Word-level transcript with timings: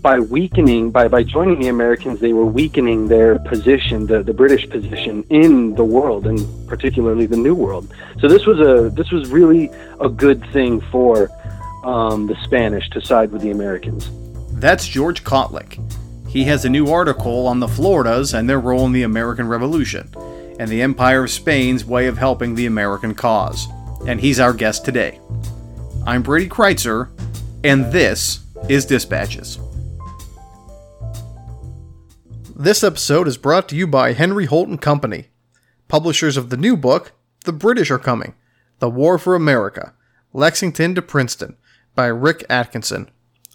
By 0.00 0.20
weakening 0.20 0.90
by 0.90 1.08
by 1.08 1.22
joining 1.22 1.60
the 1.60 1.68
Americans, 1.68 2.20
they 2.20 2.32
were 2.32 2.46
weakening 2.46 3.08
their 3.08 3.38
position, 3.40 4.06
the, 4.06 4.22
the 4.22 4.32
British 4.32 4.68
position 4.68 5.24
in 5.30 5.74
the 5.74 5.84
world, 5.84 6.26
and 6.26 6.46
particularly 6.68 7.26
the 7.26 7.36
New 7.36 7.54
World. 7.54 7.92
So 8.20 8.28
this 8.28 8.46
was 8.46 8.60
a 8.60 8.90
this 8.90 9.10
was 9.10 9.28
really 9.30 9.70
a 10.00 10.08
good 10.08 10.44
thing 10.52 10.80
for 10.92 11.30
um, 11.84 12.26
the 12.26 12.36
Spanish 12.44 12.88
to 12.90 13.00
side 13.00 13.32
with 13.32 13.42
the 13.42 13.50
Americans. 13.50 14.10
That's 14.52 14.86
George 14.86 15.24
Kotlik. 15.24 15.80
He 16.28 16.44
has 16.44 16.64
a 16.64 16.68
new 16.68 16.88
article 16.88 17.46
on 17.46 17.58
the 17.58 17.68
Floridas 17.68 18.34
and 18.34 18.48
their 18.48 18.60
role 18.60 18.86
in 18.86 18.92
the 18.92 19.02
American 19.02 19.48
Revolution, 19.48 20.10
and 20.60 20.70
the 20.70 20.82
Empire 20.82 21.24
of 21.24 21.30
Spain's 21.30 21.84
way 21.84 22.06
of 22.06 22.18
helping 22.18 22.54
the 22.54 22.66
American 22.66 23.14
cause. 23.14 23.66
And 24.06 24.20
he's 24.20 24.38
our 24.38 24.52
guest 24.52 24.84
today. 24.84 25.18
I'm 26.06 26.22
Brady 26.22 26.48
Crytzer, 26.48 27.08
and 27.64 27.90
this 27.92 28.40
is 28.68 28.84
Dispatches. 28.86 29.58
This 32.60 32.82
episode 32.82 33.28
is 33.28 33.38
brought 33.38 33.68
to 33.68 33.76
you 33.76 33.86
by 33.86 34.14
Henry 34.14 34.46
Holt 34.46 34.66
and 34.68 34.80
Company, 34.80 35.28
publishers 35.86 36.36
of 36.36 36.50
the 36.50 36.56
new 36.56 36.76
book, 36.76 37.12
The 37.44 37.52
British 37.52 37.88
Are 37.88 38.00
Coming 38.00 38.34
The 38.80 38.90
War 38.90 39.16
for 39.16 39.36
America, 39.36 39.94
Lexington 40.32 40.96
to 40.96 41.02
Princeton, 41.02 41.56
by 41.94 42.06
Rick 42.06 42.44
Atkinson. 42.50 43.10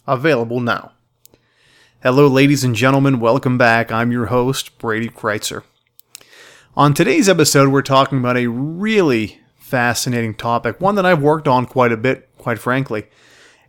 Available 0.08 0.61
now. 0.61 0.94
Hello, 2.02 2.27
ladies 2.27 2.64
and 2.64 2.77
gentlemen. 2.77 3.19
Welcome 3.19 3.58
back. 3.58 3.92
I'm 3.92 4.14
your 4.14 4.27
host, 4.27 4.77
Brady 4.77 5.09
Crytzer. 5.09 5.64
On 6.77 6.94
today's 6.94 7.27
episode, 7.27 7.73
we're 7.73 7.81
talking 7.81 8.20
about 8.20 8.38
a 8.38 8.47
really 8.47 9.42
fascinating 9.58 10.33
topic, 10.33 10.80
one 10.80 10.95
that 10.95 11.05
I've 11.05 11.22
worked 11.22 11.49
on 11.49 11.66
quite 11.66 11.92
a 11.92 11.97
bit, 11.97 12.30
quite 12.38 12.58
frankly, 12.58 13.08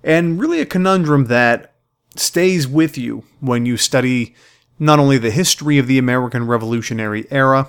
and 0.05 0.39
really 0.39 0.61
a 0.61 0.65
conundrum 0.65 1.25
that 1.25 1.75
stays 2.15 2.69
with 2.69 2.97
you 2.97 3.25
when 3.41 3.67
you 3.67 3.77
study 3.77 4.37
not 4.79 4.99
only 4.99 5.19
the 5.19 5.31
history 5.31 5.79
of 5.79 5.87
the 5.87 5.99
American 5.99 6.47
Revolutionary 6.47 7.27
era, 7.31 7.69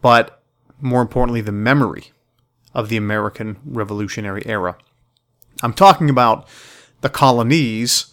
but 0.00 0.42
more 0.80 1.02
importantly, 1.02 1.40
the 1.40 1.52
memory 1.52 2.12
of 2.74 2.88
the 2.88 2.96
American 2.96 3.58
Revolutionary 3.64 4.42
era. 4.46 4.76
I'm 5.62 5.74
talking 5.74 6.08
about 6.08 6.48
the 7.00 7.10
colonies 7.10 8.06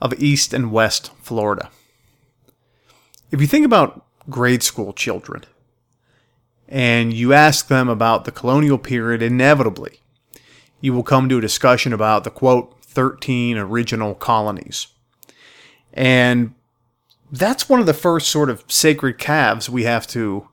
of 0.00 0.14
East 0.14 0.52
and 0.52 0.70
West 0.70 1.10
Florida. 1.20 1.70
If 3.30 3.40
you 3.40 3.46
think 3.46 3.64
about 3.66 4.04
grade 4.28 4.62
school 4.62 4.92
children 4.92 5.44
and 6.68 7.12
you 7.12 7.32
ask 7.32 7.68
them 7.68 7.88
about 7.88 8.24
the 8.24 8.32
colonial 8.32 8.78
period, 8.78 9.22
inevitably 9.22 10.00
you 10.80 10.92
will 10.92 11.02
come 11.02 11.28
to 11.28 11.38
a 11.38 11.40
discussion 11.40 11.92
about 11.92 12.24
the 12.24 12.30
quote, 12.30 12.76
13 12.82 13.58
original 13.58 14.14
colonies. 14.14 14.88
And 15.92 16.54
that's 17.30 17.68
one 17.68 17.80
of 17.80 17.86
the 17.86 17.94
first 17.94 18.28
sort 18.28 18.50
of 18.50 18.64
sacred 18.68 19.18
calves 19.18 19.68
we 19.68 19.84
have 19.84 20.06
to 20.08 20.48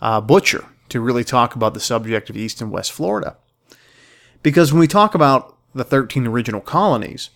uh, 0.00 0.20
butcher 0.20 0.64
to 0.88 1.00
really 1.00 1.24
talk 1.24 1.54
about 1.54 1.74
the 1.74 1.80
subject 1.80 2.30
of 2.30 2.36
East 2.36 2.60
and 2.60 2.70
West 2.70 2.92
Florida. 2.92 3.36
Because 4.42 4.72
when 4.72 4.80
we 4.80 4.86
talk 4.86 5.14
about 5.14 5.56
the 5.74 5.84
13 5.84 6.26
original 6.26 6.60
colonies, 6.60 7.30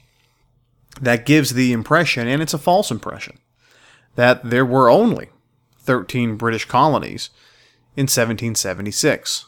that 1.01 1.27
gives 1.27 1.55
the 1.55 1.73
impression, 1.73 2.29
and 2.29 2.43
it's 2.43 2.55
a 2.55 2.59
false 2.59 2.91
impression, 2.91 3.39
that 4.15 4.49
there 4.49 4.67
were 4.67 4.91
only 4.91 5.31
13 5.79 6.37
British 6.37 6.65
colonies 6.67 7.31
in 7.97 8.05
1776. 8.05 9.47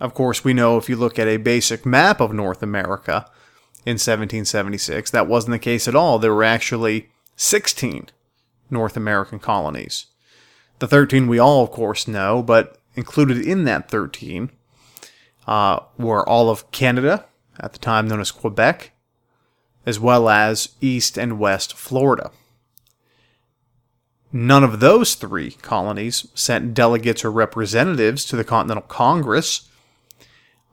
Of 0.00 0.14
course, 0.14 0.44
we 0.44 0.54
know 0.54 0.78
if 0.78 0.88
you 0.88 0.96
look 0.96 1.18
at 1.18 1.28
a 1.28 1.36
basic 1.36 1.84
map 1.84 2.20
of 2.20 2.32
North 2.32 2.62
America 2.62 3.26
in 3.84 3.94
1776, 3.94 5.10
that 5.10 5.26
wasn't 5.26 5.52
the 5.52 5.58
case 5.58 5.86
at 5.86 5.94
all. 5.94 6.18
There 6.18 6.34
were 6.34 6.44
actually 6.44 7.10
16 7.36 8.08
North 8.70 8.96
American 8.96 9.38
colonies. 9.38 10.06
The 10.78 10.88
13 10.88 11.26
we 11.28 11.38
all, 11.38 11.62
of 11.62 11.70
course, 11.70 12.08
know, 12.08 12.42
but 12.42 12.78
included 12.94 13.38
in 13.38 13.64
that 13.64 13.90
13 13.90 14.50
uh, 15.46 15.80
were 15.98 16.26
all 16.28 16.50
of 16.50 16.70
Canada, 16.70 17.26
at 17.58 17.72
the 17.72 17.78
time 17.78 18.08
known 18.08 18.20
as 18.20 18.30
Quebec, 18.30 18.92
as 19.84 19.98
well 19.98 20.28
as 20.28 20.70
East 20.80 21.18
and 21.18 21.38
West 21.38 21.74
Florida. 21.74 22.30
None 24.32 24.62
of 24.62 24.80
those 24.80 25.14
three 25.14 25.52
colonies 25.52 26.28
sent 26.34 26.72
delegates 26.72 27.24
or 27.24 27.32
representatives 27.32 28.24
to 28.26 28.36
the 28.36 28.44
Continental 28.44 28.82
Congress 28.82 29.68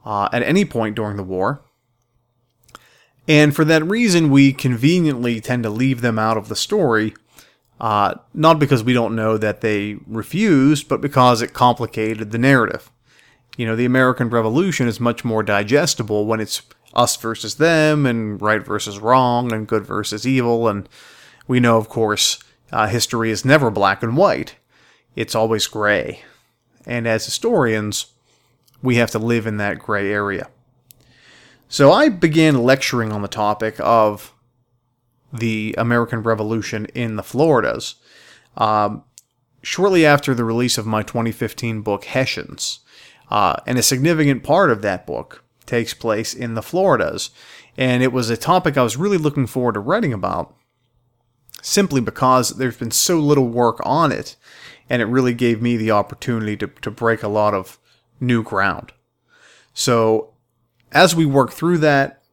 uh, 0.06 0.30
at 0.32 0.44
any 0.44 0.64
point 0.64 0.96
during 0.96 1.18
the 1.18 1.24
war. 1.24 1.62
And 3.28 3.56
for 3.56 3.66
that 3.66 3.84
reason, 3.84 4.30
we 4.30 4.54
conveniently 4.54 5.42
tend 5.42 5.64
to 5.64 5.70
leave 5.70 6.02
them 6.02 6.18
out 6.18 6.38
of 6.38 6.48
the 6.48 6.56
story 6.56 7.14
uh, 7.80 8.16
not 8.34 8.60
because 8.60 8.84
we 8.84 8.94
don't 8.94 9.16
know 9.16 9.38
that 9.38 9.62
they 9.62 9.98
refused, 10.08 10.88
but 10.88 11.02
because 11.02 11.42
it 11.42 11.54
complicated 11.54 12.32
the 12.32 12.38
narrative. 12.38 12.90
You 13.56 13.66
know, 13.66 13.76
the 13.76 13.86
American 13.86 14.30
Revolution 14.30 14.88
is 14.88 15.00
much 15.00 15.24
more 15.24 15.44
digestible 15.44 16.26
when 16.26 16.40
it's 16.40 16.62
us 16.94 17.16
versus 17.16 17.56
them, 17.56 18.06
and 18.06 18.42
right 18.42 18.66
versus 18.66 19.00
wrong, 19.00 19.52
and 19.52 19.68
good 19.68 19.86
versus 19.86 20.26
evil. 20.28 20.68
And 20.68 20.88
we 21.48 21.60
know, 21.60 21.78
of 21.78 21.90
course, 21.90 22.40
uh, 22.72 22.88
history 22.88 23.32
is 23.32 23.46
never 23.46 23.70
black 23.70 24.04
and 24.04 24.18
white, 24.18 24.56
it's 25.16 25.36
always 25.36 25.68
gray. 25.68 26.22
And 26.86 27.08
as 27.08 27.26
historians, 27.26 28.08
we 28.82 28.96
have 28.96 29.12
to 29.12 29.20
live 29.20 29.48
in 29.48 29.58
that 29.58 29.80
gray 29.80 30.12
area. 30.12 30.50
So 31.68 31.92
I 31.92 32.10
began 32.10 32.64
lecturing 32.64 33.12
on 33.12 33.22
the 33.22 33.28
topic 33.28 33.76
of 33.80 34.34
the 35.32 35.76
American 35.78 36.24
Revolution 36.24 36.86
in 36.94 37.16
the 37.16 37.24
Floridas. 37.24 37.96
Um, 38.56 39.04
shortly 39.62 40.06
after 40.06 40.34
the 40.34 40.46
release 40.46 40.78
of 40.78 40.86
my 40.86 41.04
2015 41.04 41.82
book, 41.82 42.06
Hessians. 42.06 42.80
Uh, 43.30 43.58
and 43.66 43.78
a 43.78 43.84
significant 43.84 44.44
part 44.44 44.72
of 44.72 44.82
that 44.82 45.06
book 45.06 45.44
takes 45.66 45.94
place 45.94 46.34
in 46.34 46.54
the 46.54 46.62
Floridas. 46.62 47.30
And 47.78 48.02
it 48.02 48.14
was 48.14 48.30
a 48.30 48.38
topic 48.38 48.78
I 48.78 48.84
was 48.84 48.98
really 48.98 49.18
looking 49.18 49.46
forward 49.46 49.74
to 49.74 49.80
writing 49.80 50.14
about 50.14 50.56
simply 51.62 52.00
because 52.00 52.52
there's 52.52 52.78
been 52.78 52.92
so 52.92 53.20
little 53.20 53.50
work 53.50 53.80
on 53.84 54.12
it. 54.12 54.36
And 54.90 55.02
it 55.02 55.06
really 55.06 55.34
gave 55.34 55.62
me 55.62 55.76
the 55.76 55.92
opportunity 55.92 56.56
to, 56.58 56.68
to 56.68 56.90
break 56.90 57.22
a 57.22 57.28
lot 57.28 57.54
of 57.54 57.78
new 58.22 58.42
ground. 58.42 58.94
So, 59.74 60.34
as 60.94 61.14
we 61.14 61.26
work 61.26 61.52
through 61.52 61.80
that, 61.80 62.24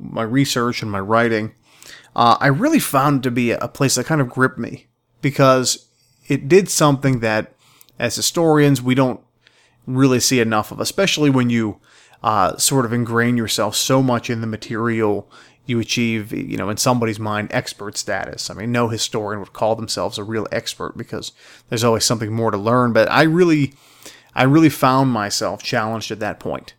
my 0.00 0.22
research 0.22 0.80
and 0.80 0.90
my 0.90 0.98
writing, 0.98 1.52
uh, 2.18 2.36
I 2.40 2.48
really 2.48 2.80
found 2.80 3.22
to 3.22 3.30
be 3.30 3.52
a 3.52 3.68
place 3.68 3.94
that 3.94 4.06
kind 4.06 4.20
of 4.20 4.28
gripped 4.28 4.58
me 4.58 4.88
because 5.22 5.88
it 6.26 6.48
did 6.48 6.68
something 6.68 7.20
that, 7.20 7.52
as 7.96 8.16
historians, 8.16 8.82
we 8.82 8.96
don't 8.96 9.20
really 9.86 10.18
see 10.18 10.40
enough 10.40 10.72
of, 10.72 10.80
especially 10.80 11.30
when 11.30 11.48
you 11.48 11.78
uh, 12.24 12.56
sort 12.56 12.84
of 12.84 12.92
ingrain 12.92 13.36
yourself 13.36 13.76
so 13.76 14.02
much 14.02 14.28
in 14.28 14.40
the 14.40 14.48
material 14.48 15.30
you 15.64 15.78
achieve, 15.78 16.32
you 16.32 16.56
know, 16.56 16.70
in 16.70 16.76
somebody's 16.76 17.20
mind, 17.20 17.50
expert 17.52 17.96
status. 17.96 18.50
I 18.50 18.54
mean, 18.54 18.72
no 18.72 18.88
historian 18.88 19.38
would 19.38 19.52
call 19.52 19.76
themselves 19.76 20.18
a 20.18 20.24
real 20.24 20.48
expert 20.50 20.96
because 20.96 21.30
there's 21.68 21.84
always 21.84 22.04
something 22.04 22.32
more 22.32 22.50
to 22.50 22.58
learn. 22.58 22.92
But 22.92 23.08
I 23.12 23.22
really, 23.22 23.74
I 24.34 24.42
really 24.42 24.70
found 24.70 25.10
myself 25.10 25.62
challenged 25.62 26.10
at 26.10 26.18
that 26.18 26.40
point. 26.40 26.74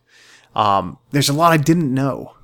Um, 0.54 0.98
there's 1.12 1.30
a 1.30 1.32
lot 1.32 1.52
I 1.52 1.56
didn't 1.56 1.94
know 1.94 2.34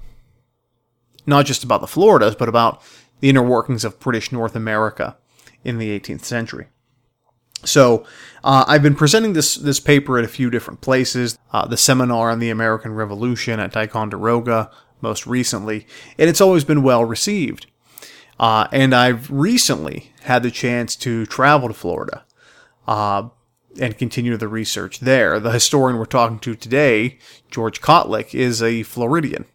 not 1.26 1.46
just 1.46 1.64
about 1.64 1.80
the 1.80 1.86
Floridas, 1.86 2.34
but 2.34 2.48
about 2.48 2.82
the 3.20 3.28
inner 3.28 3.42
workings 3.42 3.84
of 3.84 3.98
British 4.00 4.32
North 4.32 4.54
America 4.54 5.16
in 5.64 5.78
the 5.78 5.98
18th 5.98 6.24
century. 6.24 6.66
So, 7.64 8.04
uh, 8.44 8.64
I've 8.68 8.82
been 8.82 8.94
presenting 8.94 9.32
this 9.32 9.56
this 9.56 9.80
paper 9.80 10.18
at 10.18 10.24
a 10.24 10.28
few 10.28 10.50
different 10.50 10.80
places. 10.80 11.38
Uh, 11.52 11.66
the 11.66 11.76
seminar 11.76 12.30
on 12.30 12.38
the 12.38 12.50
American 12.50 12.92
Revolution 12.92 13.58
at 13.58 13.72
Ticonderoga, 13.72 14.70
most 15.00 15.26
recently, 15.26 15.86
and 16.18 16.28
it's 16.28 16.40
always 16.40 16.64
been 16.64 16.82
well 16.82 17.04
received. 17.04 17.66
Uh, 18.38 18.68
and 18.70 18.94
I've 18.94 19.30
recently 19.30 20.12
had 20.22 20.42
the 20.42 20.50
chance 20.50 20.94
to 20.96 21.24
travel 21.26 21.68
to 21.68 21.74
Florida 21.74 22.24
uh, 22.86 23.28
and 23.80 23.96
continue 23.96 24.36
the 24.36 24.48
research 24.48 25.00
there. 25.00 25.40
The 25.40 25.52
historian 25.52 25.98
we're 25.98 26.04
talking 26.04 26.38
to 26.40 26.54
today, 26.54 27.18
George 27.50 27.80
Kotlik, 27.80 28.34
is 28.34 28.62
a 28.62 28.82
Floridian 28.82 29.46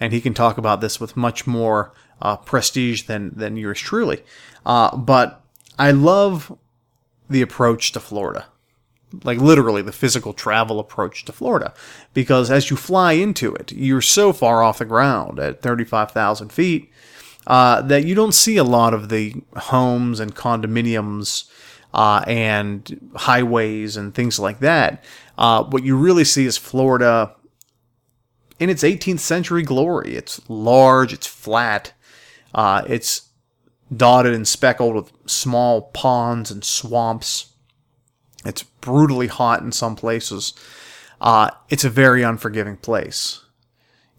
and 0.00 0.12
he 0.12 0.20
can 0.20 0.34
talk 0.34 0.58
about 0.58 0.80
this 0.80 1.00
with 1.00 1.16
much 1.16 1.46
more 1.46 1.92
uh, 2.22 2.36
prestige 2.36 3.02
than 3.02 3.32
than 3.36 3.56
yours 3.56 3.80
truly. 3.80 4.22
Uh, 4.64 4.96
but 4.96 5.42
I 5.78 5.90
love 5.90 6.56
the 7.30 7.42
approach 7.42 7.92
to 7.92 8.00
Florida, 8.00 8.46
like 9.24 9.38
literally 9.38 9.82
the 9.82 9.92
physical 9.92 10.32
travel 10.32 10.80
approach 10.80 11.24
to 11.24 11.32
Florida, 11.32 11.72
because 12.14 12.50
as 12.50 12.70
you 12.70 12.76
fly 12.76 13.12
into 13.12 13.54
it, 13.54 13.72
you're 13.72 14.00
so 14.02 14.32
far 14.32 14.62
off 14.62 14.78
the 14.78 14.84
ground 14.84 15.38
at 15.38 15.62
thirty 15.62 15.84
five 15.84 16.10
thousand 16.10 16.52
feet. 16.52 16.90
Uh, 17.46 17.80
that 17.80 18.04
you 18.04 18.14
don't 18.14 18.34
see 18.34 18.58
a 18.58 18.64
lot 18.64 18.92
of 18.92 19.08
the 19.08 19.34
homes 19.56 20.20
and 20.20 20.36
condominiums 20.36 21.48
uh, 21.94 22.22
and 22.26 23.10
highways 23.16 23.96
and 23.96 24.14
things 24.14 24.38
like 24.38 24.60
that. 24.60 25.02
Uh, 25.38 25.64
what 25.64 25.82
you 25.82 25.96
really 25.96 26.24
see 26.24 26.44
is 26.44 26.58
Florida 26.58 27.34
in 28.58 28.70
its 28.70 28.82
18th 28.82 29.20
century 29.20 29.62
glory. 29.62 30.16
It's 30.16 30.40
large, 30.48 31.12
it's 31.12 31.26
flat, 31.26 31.92
uh, 32.54 32.82
it's 32.86 33.28
dotted 33.94 34.34
and 34.34 34.46
speckled 34.46 34.94
with 34.94 35.12
small 35.26 35.82
ponds 35.82 36.50
and 36.50 36.64
swamps. 36.64 37.52
It's 38.44 38.62
brutally 38.62 39.26
hot 39.26 39.62
in 39.62 39.72
some 39.72 39.96
places. 39.96 40.54
Uh, 41.20 41.50
it's 41.68 41.84
a 41.84 41.90
very 41.90 42.22
unforgiving 42.22 42.76
place. 42.76 43.42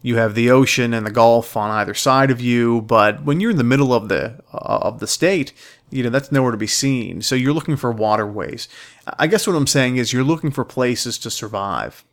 You 0.02 0.16
have 0.16 0.34
the 0.34 0.50
ocean 0.50 0.94
and 0.94 1.06
the 1.06 1.12
Gulf 1.12 1.58
on 1.58 1.72
either 1.72 1.94
side 1.94 2.32
of 2.32 2.40
you, 2.40 2.82
but 2.82 3.24
when 3.24 3.40
you're 3.42 3.52
in 3.52 3.58
the 3.58 3.64
middle 3.64 3.94
of 3.94 4.08
the 4.08 4.42
uh, 4.54 4.80
of 4.82 5.00
the 5.00 5.08
state, 5.08 5.52
you 5.90 6.04
know 6.04 6.10
that's 6.10 6.32
nowhere 6.32 6.52
to 6.52 6.58
be 6.58 6.68
seen. 6.68 7.22
So 7.22 7.36
you're 7.36 7.54
looking 7.54 7.76
for 7.76 7.92
waterways. 7.92 8.70
I 9.18 9.28
guess 9.28 9.46
what 9.46 9.58
I'm 9.58 9.68
saying 9.68 9.98
is 9.98 10.14
you're 10.14 10.24
looking 10.24 10.52
for 10.52 10.64
places 10.64 11.18
to 11.20 11.30
survive. 11.30 12.06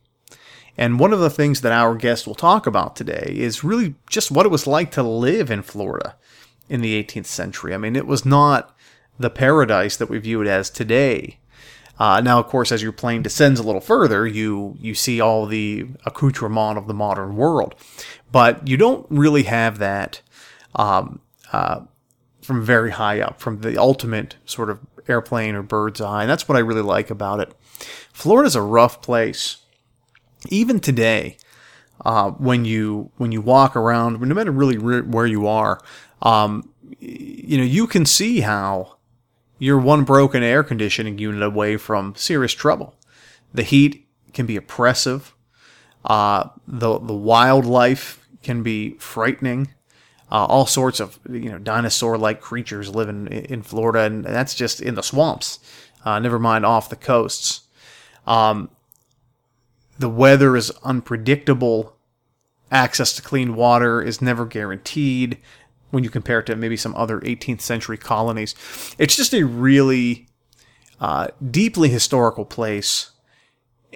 And 0.77 0.99
one 0.99 1.11
of 1.11 1.19
the 1.19 1.29
things 1.29 1.61
that 1.61 1.71
our 1.71 1.95
guest 1.95 2.27
will 2.27 2.35
talk 2.35 2.67
about 2.67 2.95
today 2.95 3.33
is 3.35 3.63
really 3.63 3.95
just 4.09 4.29
what 4.31 4.45
it 4.45 4.49
was 4.49 4.67
like 4.67 4.91
to 4.91 5.03
live 5.03 5.49
in 5.49 5.63
Florida 5.63 6.15
in 6.69 6.81
the 6.81 7.03
18th 7.03 7.25
century. 7.25 7.73
I 7.73 7.77
mean, 7.77 7.95
it 7.95 8.05
was 8.05 8.25
not 8.25 8.77
the 9.17 9.29
paradise 9.29 9.97
that 9.97 10.09
we 10.09 10.19
view 10.19 10.41
it 10.41 10.47
as 10.47 10.69
today. 10.69 11.39
Uh, 11.99 12.21
now, 12.21 12.39
of 12.39 12.45
course, 12.45 12.71
as 12.71 12.83
your 12.83 12.91
plane 12.91 13.23
descends 13.23 13.59
a 13.59 13.63
little 13.63 13.81
further, 13.81 14.27
you 14.27 14.75
you 14.79 14.93
see 14.93 15.19
all 15.19 15.47
the 15.47 15.87
accoutrement 16.05 16.77
of 16.77 16.85
the 16.87 16.93
modern 16.93 17.35
world, 17.35 17.73
but 18.31 18.67
you 18.67 18.77
don't 18.77 19.07
really 19.09 19.43
have 19.43 19.79
that 19.79 20.21
um, 20.75 21.19
uh, 21.51 21.79
from 22.41 22.63
very 22.63 22.91
high 22.91 23.19
up, 23.19 23.39
from 23.39 23.61
the 23.61 23.79
ultimate 23.79 24.35
sort 24.45 24.69
of 24.69 24.79
airplane 25.07 25.55
or 25.55 25.63
bird's 25.63 25.99
eye. 25.99 26.21
And 26.21 26.29
that's 26.29 26.47
what 26.47 26.55
I 26.55 26.59
really 26.59 26.81
like 26.81 27.09
about 27.09 27.39
it. 27.39 27.51
Florida's 28.13 28.55
a 28.55 28.61
rough 28.61 29.01
place 29.01 29.57
even 30.49 30.79
today, 30.79 31.37
uh, 32.05 32.31
when 32.31 32.65
you 32.65 33.11
when 33.17 33.31
you 33.31 33.41
walk 33.41 33.75
around, 33.75 34.21
no 34.21 34.35
matter 34.35 34.51
really 34.51 34.77
where 34.77 35.25
you 35.25 35.47
are, 35.47 35.81
um, 36.21 36.69
you 36.99 37.57
know 37.57 37.63
you 37.63 37.87
can 37.87 38.05
see 38.05 38.41
how 38.41 38.97
you're 39.59 39.79
one 39.79 40.03
broken 40.03 40.43
air 40.43 40.63
conditioning 40.63 41.17
unit 41.17 41.41
away 41.41 41.77
from 41.77 42.13
serious 42.15 42.53
trouble. 42.53 42.95
The 43.53 43.63
heat 43.63 44.07
can 44.33 44.45
be 44.45 44.55
oppressive. 44.55 45.33
Uh, 46.05 46.49
the 46.67 46.99
the 46.99 47.15
wildlife 47.15 48.27
can 48.43 48.63
be 48.63 48.91
frightening. 48.99 49.73
Uh, 50.29 50.45
all 50.45 50.65
sorts 50.65 50.99
of 50.99 51.19
you 51.29 51.49
know 51.49 51.57
dinosaur-like 51.57 52.41
creatures 52.41 52.93
live 52.93 53.09
in, 53.09 53.27
in 53.27 53.61
Florida, 53.61 54.01
and 54.01 54.23
that's 54.23 54.53
just 54.55 54.81
in 54.81 54.95
the 54.95 55.03
swamps. 55.03 55.59
Uh, 56.05 56.19
never 56.19 56.39
mind 56.39 56.65
off 56.65 56.89
the 56.89 56.95
coasts. 56.95 57.61
Um, 58.25 58.69
the 59.99 60.09
weather 60.09 60.55
is 60.55 60.71
unpredictable. 60.83 61.95
Access 62.71 63.13
to 63.13 63.21
clean 63.21 63.55
water 63.55 64.01
is 64.01 64.21
never 64.21 64.45
guaranteed 64.45 65.37
when 65.89 66.03
you 66.03 66.09
compare 66.09 66.39
it 66.39 66.45
to 66.47 66.55
maybe 66.55 66.77
some 66.77 66.95
other 66.95 67.19
18th 67.21 67.61
century 67.61 67.97
colonies. 67.97 68.55
It's 68.97 69.15
just 69.15 69.33
a 69.33 69.43
really 69.43 70.27
uh, 70.99 71.27
deeply 71.49 71.89
historical 71.89 72.45
place, 72.45 73.11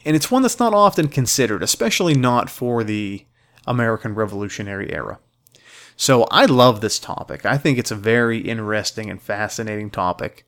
and 0.06 0.16
it's 0.16 0.32
one 0.32 0.42
that's 0.42 0.60
not 0.60 0.74
often 0.74 1.08
considered, 1.10 1.64
especially 1.64 2.14
not 2.14 2.50
for 2.50 2.84
the 2.84 3.26
American 3.68 4.16
Revolutionary 4.16 4.92
era. 4.94 5.20
So 5.96 6.24
I 6.32 6.46
love 6.46 6.82
this 6.82 6.98
topic. 6.98 7.46
I 7.46 7.58
think 7.58 7.78
it's 7.78 7.92
a 7.92 7.96
very 7.96 8.40
interesting 8.40 9.10
and 9.10 9.22
fascinating 9.22 9.92
topic. 9.92 10.48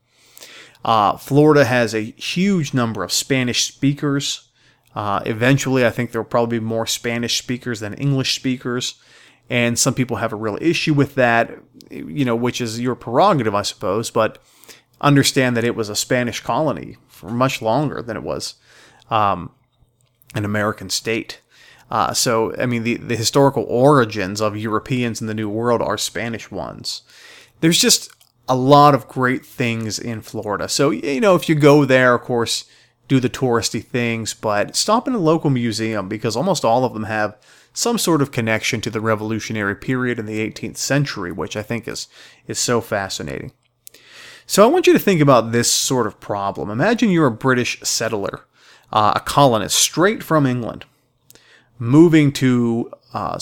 Uh, 0.83 1.17
Florida 1.17 1.65
has 1.65 1.93
a 1.93 2.11
huge 2.11 2.73
number 2.73 3.03
of 3.03 3.11
Spanish 3.11 3.65
speakers. 3.65 4.49
Uh, 4.95 5.21
eventually, 5.25 5.85
I 5.85 5.89
think 5.89 6.11
there 6.11 6.21
will 6.21 6.29
probably 6.29 6.59
be 6.59 6.65
more 6.65 6.85
Spanish 6.85 7.37
speakers 7.37 7.79
than 7.79 7.93
English 7.95 8.35
speakers, 8.35 8.95
and 9.49 9.77
some 9.77 9.93
people 9.93 10.17
have 10.17 10.33
a 10.33 10.37
real 10.37 10.57
issue 10.61 10.93
with 10.93 11.15
that, 11.15 11.51
you 11.89 12.25
know, 12.25 12.35
which 12.35 12.61
is 12.61 12.79
your 12.79 12.95
prerogative, 12.95 13.55
I 13.55 13.63
suppose. 13.63 14.11
But 14.11 14.37
understand 15.01 15.57
that 15.57 15.63
it 15.63 15.75
was 15.75 15.89
a 15.89 15.95
Spanish 15.95 16.39
colony 16.39 16.97
for 17.07 17.29
much 17.29 17.61
longer 17.61 18.01
than 18.01 18.15
it 18.15 18.23
was 18.23 18.55
um, 19.09 19.51
an 20.33 20.45
American 20.45 20.89
state. 20.89 21.41
Uh, 21.91 22.13
so, 22.13 22.55
I 22.57 22.65
mean, 22.65 22.83
the, 22.83 22.95
the 22.97 23.15
historical 23.15 23.63
origins 23.67 24.41
of 24.41 24.57
Europeans 24.57 25.21
in 25.21 25.27
the 25.27 25.33
New 25.33 25.49
World 25.49 25.81
are 25.81 25.97
Spanish 25.97 26.49
ones. 26.49 27.03
There's 27.59 27.79
just 27.79 28.11
a 28.47 28.55
lot 28.55 28.95
of 28.95 29.07
great 29.07 29.45
things 29.45 29.99
in 29.99 30.21
Florida. 30.21 30.67
So, 30.67 30.89
you 30.89 31.21
know, 31.21 31.35
if 31.35 31.47
you 31.47 31.55
go 31.55 31.85
there, 31.85 32.15
of 32.15 32.21
course, 32.21 32.65
do 33.07 33.19
the 33.19 33.29
touristy 33.29 33.83
things, 33.83 34.33
but 34.33 34.75
stop 34.75 35.07
in 35.07 35.13
a 35.13 35.19
local 35.19 35.49
museum 35.49 36.07
because 36.07 36.35
almost 36.35 36.63
all 36.63 36.85
of 36.85 36.93
them 36.93 37.03
have 37.03 37.37
some 37.73 37.97
sort 37.97 38.21
of 38.21 38.31
connection 38.31 38.81
to 38.81 38.89
the 38.89 39.01
revolutionary 39.01 39.75
period 39.75 40.19
in 40.19 40.25
the 40.25 40.39
18th 40.39 40.77
century, 40.77 41.31
which 41.31 41.57
I 41.57 41.63
think 41.63 41.87
is 41.87 42.07
is 42.47 42.59
so 42.59 42.81
fascinating. 42.81 43.51
So 44.45 44.63
I 44.63 44.67
want 44.67 44.87
you 44.87 44.93
to 44.93 44.99
think 44.99 45.21
about 45.21 45.51
this 45.51 45.71
sort 45.71 46.07
of 46.07 46.19
problem. 46.19 46.69
Imagine 46.69 47.09
you're 47.09 47.27
a 47.27 47.31
British 47.31 47.79
settler, 47.81 48.45
uh, 48.91 49.13
a 49.15 49.19
colonist 49.21 49.77
straight 49.77 50.21
from 50.21 50.45
England, 50.45 50.85
moving 51.79 52.31
to 52.33 52.91
uh, 53.13 53.39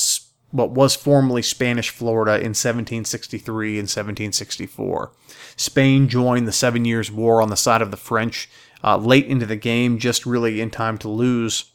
what 0.52 0.72
was 0.72 0.96
formerly 0.96 1.42
Spanish 1.42 1.90
Florida 1.90 2.34
in 2.34 2.54
1763 2.54 3.72
and 3.72 3.88
1764. 3.88 5.12
Spain 5.56 6.08
joined 6.08 6.48
the 6.48 6.52
Seven 6.52 6.86
Years' 6.86 7.12
War 7.12 7.42
on 7.42 7.50
the 7.50 7.58
side 7.58 7.82
of 7.82 7.92
the 7.92 7.98
French 7.98 8.50
uh, 8.84 8.98
late 8.98 9.26
into 9.26 9.46
the 9.46 9.56
game, 9.56 9.98
just 9.98 10.26
really 10.26 10.62
in 10.62 10.70
time 10.70 10.98
to 11.00 11.10
lose. 11.10 11.66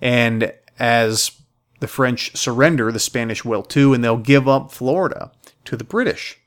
And 0.00 0.52
as 0.78 1.32
the 1.80 1.88
French 1.88 2.36
surrender, 2.36 2.90
the 2.92 2.98
Spanish 2.98 3.44
will 3.44 3.62
too, 3.62 3.94
and 3.94 4.02
they'll 4.02 4.16
give 4.16 4.48
up 4.48 4.72
Florida 4.72 5.30
to 5.64 5.76
the 5.76 5.84
British. 5.84 6.38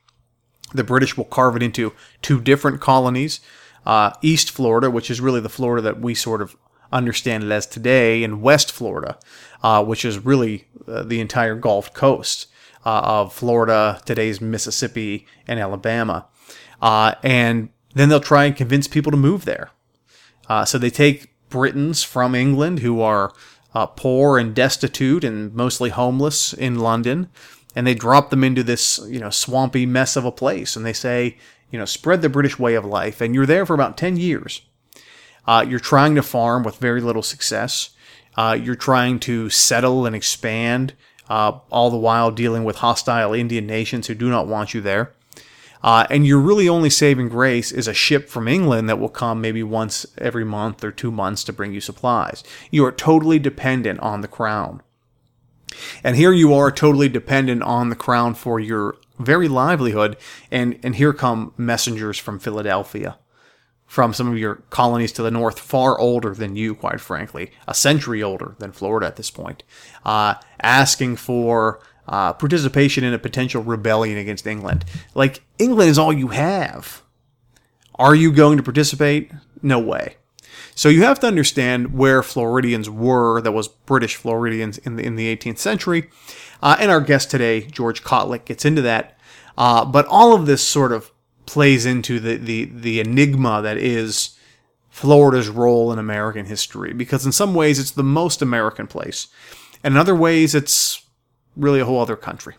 The 0.74 0.84
British 0.84 1.16
will 1.16 1.24
carve 1.24 1.56
it 1.56 1.62
into 1.62 1.92
two 2.22 2.40
different 2.40 2.80
colonies 2.80 3.40
uh, 3.84 4.12
East 4.22 4.50
Florida, 4.50 4.90
which 4.90 5.10
is 5.10 5.20
really 5.20 5.40
the 5.40 5.48
Florida 5.48 5.82
that 5.82 6.00
we 6.00 6.14
sort 6.14 6.40
of 6.40 6.56
understand 6.92 7.42
it 7.44 7.50
as 7.50 7.66
today, 7.66 8.22
and 8.22 8.42
West 8.42 8.70
Florida, 8.70 9.18
uh, 9.62 9.84
which 9.84 10.04
is 10.04 10.18
really 10.18 10.66
uh, 10.86 11.02
the 11.02 11.20
entire 11.20 11.54
Gulf 11.54 11.92
Coast 11.92 12.46
uh, 12.84 13.00
of 13.04 13.32
Florida, 13.32 14.00
today's 14.04 14.40
Mississippi, 14.40 15.26
and 15.46 15.58
Alabama. 15.58 16.26
Uh, 16.80 17.14
and 17.22 17.70
then 17.94 18.08
they'll 18.08 18.20
try 18.20 18.44
and 18.44 18.56
convince 18.56 18.88
people 18.88 19.10
to 19.10 19.16
move 19.16 19.44
there. 19.44 19.70
Uh, 20.48 20.64
so 20.64 20.78
they 20.78 20.90
take 20.90 21.32
Britons 21.48 22.02
from 22.02 22.34
England 22.34 22.80
who 22.80 23.00
are 23.00 23.32
uh, 23.74 23.86
poor 23.86 24.38
and 24.38 24.54
destitute 24.54 25.24
and 25.24 25.54
mostly 25.54 25.90
homeless 25.90 26.52
in 26.52 26.78
London, 26.78 27.28
and 27.74 27.86
they 27.86 27.94
drop 27.94 28.30
them 28.30 28.44
into 28.44 28.62
this 28.62 29.00
you 29.08 29.20
know 29.20 29.30
swampy 29.30 29.86
mess 29.86 30.16
of 30.16 30.24
a 30.24 30.32
place, 30.32 30.76
and 30.76 30.84
they 30.84 30.92
say 30.92 31.36
you 31.70 31.78
know 31.78 31.84
spread 31.84 32.22
the 32.22 32.28
British 32.28 32.58
way 32.58 32.74
of 32.74 32.84
life, 32.84 33.20
and 33.20 33.34
you're 33.34 33.46
there 33.46 33.66
for 33.66 33.74
about 33.74 33.96
ten 33.96 34.16
years. 34.16 34.62
Uh, 35.46 35.64
you're 35.68 35.80
trying 35.80 36.14
to 36.14 36.22
farm 36.22 36.62
with 36.62 36.76
very 36.76 37.00
little 37.00 37.22
success. 37.22 37.90
Uh, 38.36 38.56
you're 38.60 38.74
trying 38.74 39.18
to 39.18 39.50
settle 39.50 40.06
and 40.06 40.16
expand, 40.16 40.94
uh, 41.28 41.58
all 41.70 41.90
the 41.90 41.96
while 41.96 42.30
dealing 42.30 42.64
with 42.64 42.76
hostile 42.76 43.34
Indian 43.34 43.66
nations 43.66 44.06
who 44.06 44.14
do 44.14 44.30
not 44.30 44.46
want 44.46 44.72
you 44.72 44.80
there. 44.80 45.12
Uh, 45.82 46.06
and 46.10 46.26
your 46.26 46.38
really 46.38 46.68
only 46.68 46.90
saving 46.90 47.28
grace 47.28 47.72
is 47.72 47.88
a 47.88 47.94
ship 47.94 48.28
from 48.28 48.46
England 48.46 48.88
that 48.88 48.98
will 48.98 49.08
come 49.08 49.40
maybe 49.40 49.62
once 49.62 50.06
every 50.18 50.44
month 50.44 50.84
or 50.84 50.92
two 50.92 51.10
months 51.10 51.42
to 51.44 51.52
bring 51.52 51.72
you 51.72 51.80
supplies. 51.80 52.44
You 52.70 52.84
are 52.84 52.92
totally 52.92 53.38
dependent 53.38 54.00
on 54.00 54.20
the 54.20 54.28
crown. 54.28 54.82
And 56.04 56.16
here 56.16 56.32
you 56.32 56.54
are 56.54 56.70
totally 56.70 57.08
dependent 57.08 57.62
on 57.62 57.88
the 57.88 57.96
crown 57.96 58.34
for 58.34 58.60
your 58.60 58.96
very 59.18 59.48
livelihood. 59.48 60.16
And, 60.50 60.78
and 60.82 60.96
here 60.96 61.12
come 61.12 61.52
messengers 61.56 62.18
from 62.18 62.38
Philadelphia, 62.38 63.18
from 63.86 64.12
some 64.12 64.28
of 64.28 64.38
your 64.38 64.56
colonies 64.70 65.12
to 65.12 65.22
the 65.22 65.30
north, 65.30 65.58
far 65.58 65.98
older 65.98 66.34
than 66.34 66.56
you, 66.56 66.74
quite 66.74 67.00
frankly, 67.00 67.50
a 67.66 67.74
century 67.74 68.22
older 68.22 68.54
than 68.58 68.72
Florida 68.72 69.06
at 69.06 69.16
this 69.16 69.30
point, 69.30 69.62
uh, 70.04 70.34
asking 70.60 71.16
for 71.16 71.80
uh, 72.08 72.32
participation 72.32 73.04
in 73.04 73.14
a 73.14 73.18
potential 73.18 73.62
rebellion 73.62 74.18
against 74.18 74.46
England. 74.46 74.84
Like, 75.14 75.42
England 75.58 75.90
is 75.90 75.98
all 75.98 76.12
you 76.12 76.28
have. 76.28 77.02
Are 77.96 78.14
you 78.14 78.32
going 78.32 78.56
to 78.56 78.62
participate? 78.62 79.32
No 79.62 79.78
way. 79.78 80.16
So 80.74 80.88
you 80.88 81.02
have 81.02 81.20
to 81.20 81.26
understand 81.26 81.94
where 81.94 82.22
Floridians 82.22 82.88
were, 82.88 83.40
that 83.42 83.52
was 83.52 83.68
British 83.68 84.16
Floridians 84.16 84.78
in 84.78 84.96
the, 84.96 85.04
in 85.04 85.16
the 85.16 85.34
18th 85.34 85.58
century. 85.58 86.08
Uh, 86.62 86.76
and 86.80 86.90
our 86.90 87.00
guest 87.00 87.30
today, 87.30 87.62
George 87.62 88.02
Kotlik, 88.02 88.44
gets 88.44 88.64
into 88.64 88.82
that. 88.82 89.18
Uh, 89.58 89.84
but 89.84 90.06
all 90.06 90.34
of 90.34 90.46
this 90.46 90.66
sort 90.66 90.92
of 90.92 91.12
plays 91.46 91.84
into 91.84 92.18
the, 92.18 92.36
the, 92.36 92.64
the 92.64 93.00
enigma 93.00 93.60
that 93.62 93.76
is 93.76 94.38
Florida's 94.88 95.48
role 95.48 95.92
in 95.92 95.98
American 95.98 96.46
history, 96.46 96.92
because 96.92 97.26
in 97.26 97.32
some 97.32 97.54
ways 97.54 97.78
it's 97.78 97.90
the 97.90 98.02
most 98.02 98.42
American 98.42 98.86
place, 98.86 99.28
and 99.82 99.94
in 99.94 99.98
other 99.98 100.14
ways 100.14 100.54
it's 100.54 101.01
really 101.56 101.80
a 101.80 101.84
whole 101.84 102.00
other 102.00 102.16
country. 102.16 102.56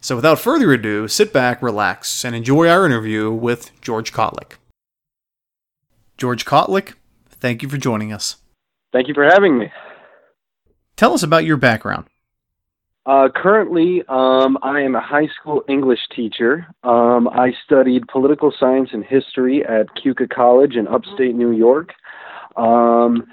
So 0.00 0.16
without 0.16 0.38
further 0.38 0.72
ado, 0.72 1.08
sit 1.08 1.32
back, 1.32 1.62
relax, 1.62 2.24
and 2.24 2.34
enjoy 2.34 2.68
our 2.68 2.84
interview 2.84 3.30
with 3.30 3.70
George 3.80 4.12
Kotlik. 4.12 4.54
George 6.16 6.44
Kotlik, 6.44 6.94
thank 7.28 7.62
you 7.62 7.68
for 7.68 7.78
joining 7.78 8.12
us. 8.12 8.36
Thank 8.92 9.08
you 9.08 9.14
for 9.14 9.24
having 9.24 9.58
me. 9.58 9.70
Tell 10.96 11.14
us 11.14 11.22
about 11.22 11.44
your 11.44 11.56
background. 11.56 12.06
Uh, 13.06 13.28
currently, 13.34 14.02
um, 14.08 14.58
I 14.62 14.80
am 14.80 14.94
a 14.94 15.00
high 15.00 15.28
school 15.40 15.62
English 15.68 16.00
teacher. 16.14 16.66
Um, 16.84 17.28
I 17.28 17.52
studied 17.64 18.06
political 18.08 18.52
science 18.58 18.90
and 18.92 19.02
history 19.02 19.64
at 19.64 19.86
Keuka 19.96 20.28
College 20.28 20.76
in 20.76 20.86
upstate 20.86 21.34
New 21.34 21.52
York. 21.52 21.94
Um, 22.56 23.26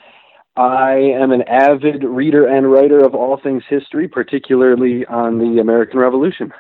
I 0.58 0.96
am 0.96 1.32
an 1.32 1.44
avid 1.44 2.04
reader 2.04 2.48
and 2.48 2.72
writer 2.72 3.04
of 3.04 3.14
all 3.14 3.40
things 3.42 3.64
history, 3.70 4.08
particularly 4.08 5.06
on 5.06 5.38
the 5.38 5.62
American 5.62 6.00
Revolution. 6.00 6.52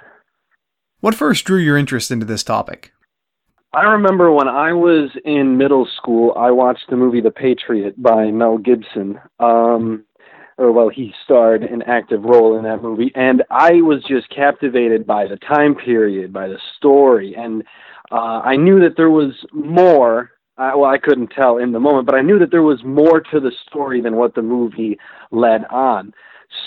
What 0.99 1.15
first 1.15 1.45
drew 1.45 1.57
your 1.57 1.77
interest 1.77 2.11
into 2.11 2.25
this 2.25 2.43
topic? 2.43 2.93
I 3.73 3.81
remember 3.81 4.31
when 4.31 4.47
I 4.47 4.73
was 4.73 5.09
in 5.25 5.57
middle 5.57 5.87
school, 5.97 6.33
I 6.37 6.51
watched 6.51 6.89
the 6.89 6.95
movie 6.95 7.21
The 7.21 7.31
Patriot 7.31 8.01
by 8.01 8.31
Mel 8.31 8.57
Gibson. 8.57 9.19
Um, 9.39 10.05
or 10.57 10.71
well, 10.71 10.89
he 10.89 11.13
starred 11.23 11.63
an 11.63 11.83
active 11.83 12.23
role 12.23 12.57
in 12.57 12.63
that 12.63 12.81
movie, 12.81 13.11
and 13.13 13.43
I 13.51 13.81
was 13.81 14.03
just 14.07 14.29
captivated 14.29 15.05
by 15.05 15.27
the 15.27 15.37
time 15.37 15.75
period, 15.75 16.33
by 16.33 16.47
the 16.47 16.57
story, 16.77 17.35
and 17.37 17.63
uh, 18.11 18.41
I 18.43 18.55
knew 18.55 18.79
that 18.79 18.95
there 18.97 19.11
was 19.11 19.33
more. 19.53 20.31
Uh, 20.57 20.71
well, 20.75 20.89
I 20.89 20.97
couldn't 20.97 21.27
tell 21.27 21.57
in 21.57 21.71
the 21.71 21.79
moment, 21.79 22.07
but 22.07 22.15
I 22.15 22.21
knew 22.21 22.39
that 22.39 22.49
there 22.49 22.63
was 22.63 22.83
more 22.83 23.21
to 23.21 23.39
the 23.39 23.51
story 23.67 24.01
than 24.01 24.15
what 24.15 24.33
the 24.33 24.41
movie 24.41 24.97
led 25.31 25.65
on. 25.65 26.13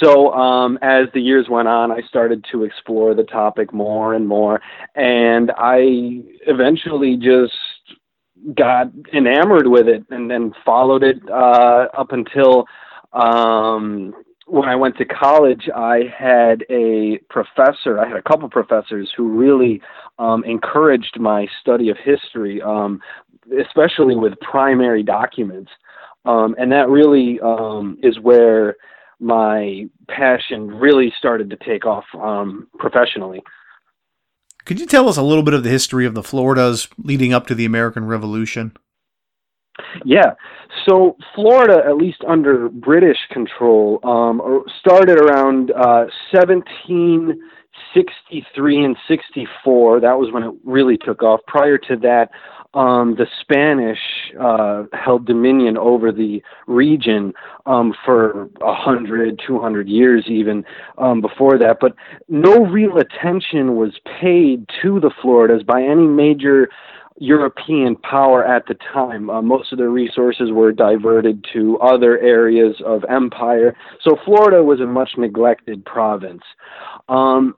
So, 0.02 0.32
um, 0.32 0.78
as 0.82 1.06
the 1.14 1.20
years 1.20 1.49
went 1.49 1.66
on, 1.66 1.90
I 1.90 2.02
started 2.02 2.44
to 2.52 2.64
explore 2.64 3.14
the 3.14 3.25
topic 3.25 3.73
more 3.73 4.14
and 4.14 4.28
more, 4.28 4.61
and 4.94 5.50
I 5.56 6.23
eventually 6.47 7.16
just 7.16 7.54
got 8.54 8.90
enamored 9.12 9.66
with 9.66 9.88
it 9.88 10.04
and 10.11 10.30
then 10.30 10.52
followed 10.64 11.02
it 11.02 11.16
uh, 11.28 11.87
up 11.97 12.12
until 12.12 12.66
um, 13.12 14.14
when 14.47 14.68
I 14.68 14.75
went 14.76 14.97
to 14.99 15.04
college, 15.04 15.68
I 15.75 16.02
had 16.16 16.64
a 16.70 17.18
professor, 17.28 17.99
I 18.00 18.09
had 18.09 18.16
a 18.16 18.23
couple 18.23 18.49
professors 18.49 19.12
who 19.16 19.28
really 19.28 19.80
um, 20.18 20.44
encouraged 20.44 21.18
my 21.20 21.47
study 21.61 21.88
of 21.88 21.97
history, 21.99 22.61
um, 22.61 23.00
especially 23.59 24.16
with 24.16 24.38
primary 24.40 25.02
documents. 25.02 25.71
Um, 26.25 26.54
and 26.59 26.71
that 26.73 26.88
really 26.88 27.40
um, 27.40 27.99
is 28.02 28.19
where 28.21 28.76
my 29.21 29.87
passion 30.09 30.69
really 30.69 31.12
started 31.19 31.50
to 31.50 31.57
take 31.57 31.87
off 31.87 32.04
um, 32.14 32.69
professionally. 32.78 33.42
Could 34.64 34.80
you 34.80 34.87
tell 34.87 35.09
us 35.09 35.16
a 35.16 35.23
little 35.23 35.42
bit 35.42 35.54
of 35.54 35.62
the 35.62 35.71
history 35.71 36.04
of 36.07 36.14
the 36.14 36.23
Floridas 36.23 36.88
leading 36.99 37.33
up 37.33 37.47
to 37.47 37.54
the 37.54 37.64
American 37.64 38.07
Revolution? 38.07 38.73
Yeah. 40.04 40.35
So 40.87 41.16
Florida, 41.35 41.83
at 41.87 41.97
least 41.97 42.23
under 42.28 42.69
British 42.69 43.16
control, 43.30 43.99
um, 44.04 44.62
started 44.78 45.19
around 45.19 45.71
uh, 45.73 46.04
1763 46.33 48.85
and 48.85 48.97
64. 49.09 50.00
That 50.00 50.19
was 50.19 50.30
when 50.33 50.42
it 50.42 50.52
really 50.64 50.99
took 50.99 51.23
off. 51.23 51.40
Prior 51.47 51.78
to 51.78 51.97
that, 51.97 52.30
um, 52.75 53.17
the 53.17 53.27
Spanish 53.41 53.99
uh, 54.41 54.85
held 54.93 55.27
dominion 55.27 55.77
over 55.77 56.12
the 56.12 56.43
region 56.67 57.33
um, 57.67 57.93
for 58.05 58.49
a 58.61 58.75
hundred, 58.75 59.41
two 59.45 59.61
hundred 59.61 59.89
years, 59.89 60.25
even 60.29 60.65
um, 60.99 61.21
before 61.21 61.59
that. 61.59 61.79
But 61.81 61.95
no 62.29 62.65
real 62.67 62.99
attention 62.99 63.77
was 63.77 63.93
paid 64.21 64.69
to 64.83 65.00
the 65.00 65.11
Floridas 65.21 65.65
by 65.65 65.83
any 65.83 66.07
major 66.07 66.69
European 67.19 67.97
power 67.97 68.45
at 68.45 68.67
the 68.67 68.75
time. 68.95 69.29
Uh, 69.29 69.43
most 69.43 69.73
of 69.73 69.79
their 69.79 69.91
resources 69.91 70.50
were 70.50 70.73
diverted 70.73 71.45
to 71.53 71.79
other 71.79 72.19
areas 72.19 72.77
of 72.85 73.05
empire. 73.11 73.77
So 74.03 74.17
Florida 74.25 74.62
was 74.62 74.81
a 74.81 74.87
much 74.87 75.11
neglected 75.19 75.85
province. 75.85 76.43
Um, 77.09 77.57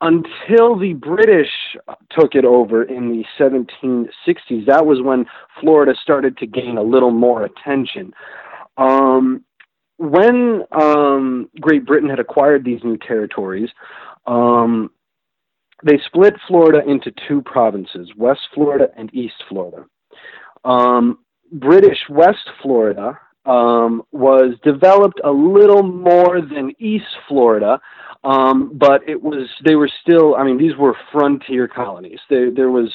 until 0.00 0.78
the 0.78 0.94
British 0.94 1.50
took 2.10 2.34
it 2.34 2.44
over 2.44 2.84
in 2.84 3.10
the 3.10 3.24
1760s, 3.38 4.66
that 4.66 4.86
was 4.86 5.02
when 5.02 5.26
Florida 5.60 5.94
started 6.00 6.36
to 6.38 6.46
gain 6.46 6.78
a 6.78 6.82
little 6.82 7.10
more 7.10 7.44
attention. 7.44 8.12
Um, 8.76 9.44
when 9.96 10.62
um, 10.70 11.50
Great 11.60 11.84
Britain 11.84 12.08
had 12.08 12.20
acquired 12.20 12.64
these 12.64 12.82
new 12.84 12.96
territories, 12.96 13.68
um, 14.26 14.90
they 15.84 15.98
split 16.06 16.34
Florida 16.46 16.88
into 16.88 17.12
two 17.26 17.42
provinces, 17.42 18.10
West 18.16 18.40
Florida 18.54 18.88
and 18.96 19.12
East 19.12 19.42
Florida. 19.48 19.84
Um, 20.64 21.18
British 21.52 21.98
West 22.08 22.48
Florida 22.62 23.18
um, 23.48 24.02
was 24.12 24.54
developed 24.62 25.20
a 25.24 25.30
little 25.30 25.82
more 25.82 26.40
than 26.40 26.72
East 26.78 27.06
Florida, 27.26 27.80
um, 28.24 28.76
but 28.76 29.08
it 29.08 29.20
was 29.20 29.48
they 29.64 29.74
were 29.74 29.90
still. 30.02 30.36
I 30.36 30.44
mean, 30.44 30.58
these 30.58 30.76
were 30.76 30.94
frontier 31.12 31.66
colonies. 31.66 32.20
There, 32.28 32.50
there 32.50 32.70
was, 32.70 32.92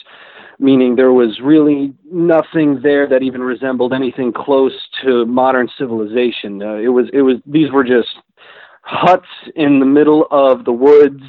meaning 0.59 0.95
there 0.95 1.13
was 1.13 1.39
really 1.41 1.93
nothing 2.11 2.81
there 2.81 3.07
that 3.07 3.23
even 3.23 3.41
resembled 3.41 3.93
anything 3.93 4.31
close 4.31 4.73
to 5.03 5.25
modern 5.25 5.67
civilization. 5.77 6.61
Uh, 6.61 6.75
it 6.75 6.89
was 6.89 7.07
it 7.13 7.21
was 7.21 7.37
these 7.45 7.71
were 7.71 7.83
just 7.83 8.09
huts 8.81 9.27
in 9.55 9.79
the 9.79 9.85
middle 9.85 10.27
of 10.29 10.65
the 10.65 10.71
woods 10.71 11.23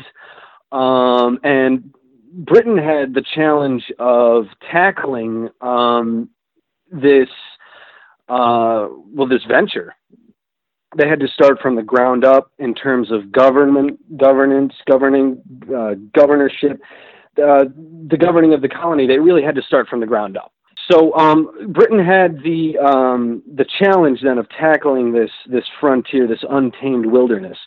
um, 0.74 1.38
and 1.44 1.94
Britain 2.32 2.76
had 2.76 3.14
the 3.14 3.22
challenge 3.34 3.84
of 4.00 4.46
tackling 4.72 5.48
um, 5.60 6.28
this 6.90 7.28
uh, 8.28 8.88
well 9.12 9.28
this 9.28 9.44
venture. 9.48 9.94
They 10.96 11.08
had 11.08 11.20
to 11.20 11.28
start 11.28 11.60
from 11.60 11.74
the 11.74 11.82
ground 11.82 12.24
up 12.24 12.52
in 12.58 12.72
terms 12.72 13.10
of 13.10 13.32
government, 13.32 13.98
governance, 14.16 14.72
governing, 14.88 15.42
uh, 15.76 15.94
governorship, 16.14 16.80
uh, 17.36 17.64
the 18.08 18.16
governing 18.16 18.54
of 18.54 18.62
the 18.62 18.68
colony. 18.68 19.06
They 19.06 19.18
really 19.18 19.42
had 19.42 19.56
to 19.56 19.62
start 19.62 19.88
from 19.88 19.98
the 19.98 20.06
ground 20.06 20.36
up. 20.36 20.52
So 20.90 21.14
um, 21.16 21.72
Britain 21.72 22.04
had 22.04 22.42
the 22.42 22.78
um, 22.78 23.42
the 23.54 23.64
challenge 23.78 24.20
then 24.22 24.38
of 24.38 24.48
tackling 24.50 25.12
this 25.12 25.30
this 25.46 25.64
frontier, 25.80 26.26
this 26.26 26.44
untamed 26.48 27.06
wilderness. 27.06 27.58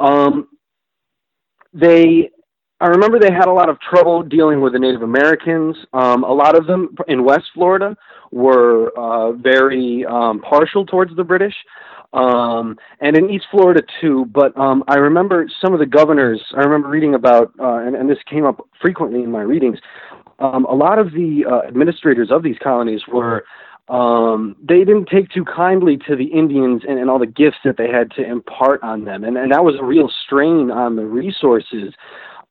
Um, 0.00 0.48
they 1.72 2.30
I 2.80 2.86
remember 2.86 3.18
they 3.18 3.32
had 3.32 3.48
a 3.48 3.52
lot 3.52 3.68
of 3.68 3.80
trouble 3.80 4.22
dealing 4.22 4.60
with 4.60 4.72
the 4.72 4.78
Native 4.78 5.02
Americans. 5.02 5.76
Um, 5.92 6.22
a 6.22 6.32
lot 6.32 6.56
of 6.56 6.66
them 6.66 6.94
in 7.08 7.24
West 7.24 7.46
Florida 7.52 7.96
were 8.30 8.92
uh, 8.96 9.32
very 9.32 10.06
um, 10.06 10.40
partial 10.40 10.86
towards 10.86 11.16
the 11.16 11.24
British, 11.24 11.54
um, 12.12 12.78
and 13.00 13.16
in 13.16 13.30
East 13.30 13.46
Florida 13.50 13.82
too. 14.00 14.26
But 14.26 14.56
um, 14.56 14.84
I 14.86 14.94
remember 14.94 15.48
some 15.60 15.72
of 15.72 15.80
the 15.80 15.86
governors. 15.86 16.40
I 16.56 16.60
remember 16.60 16.88
reading 16.88 17.14
about, 17.16 17.52
uh, 17.58 17.78
and, 17.78 17.96
and, 17.96 18.08
this 18.08 18.18
came 18.30 18.44
up 18.44 18.60
frequently 18.80 19.24
in 19.24 19.32
my 19.32 19.42
readings. 19.42 19.78
Um, 20.38 20.64
a 20.66 20.74
lot 20.74 21.00
of 21.00 21.10
the 21.10 21.44
uh, 21.50 21.66
administrators 21.66 22.30
of 22.30 22.44
these 22.44 22.56
colonies 22.62 23.00
were 23.08 23.44
um, 23.88 24.54
they 24.62 24.80
didn't 24.80 25.06
take 25.06 25.30
too 25.30 25.44
kindly 25.44 25.96
to 26.06 26.14
the 26.14 26.26
Indians 26.26 26.82
and, 26.88 26.98
and 26.98 27.10
all 27.10 27.18
the 27.18 27.26
gifts 27.26 27.56
that 27.64 27.76
they 27.76 27.88
had 27.88 28.12
to 28.12 28.22
impart 28.24 28.82
on 28.84 29.04
them, 29.04 29.24
and, 29.24 29.36
and 29.36 29.50
that 29.50 29.64
was 29.64 29.74
a 29.80 29.84
real 29.84 30.08
strain 30.24 30.70
on 30.70 30.94
the 30.94 31.06
resources 31.06 31.92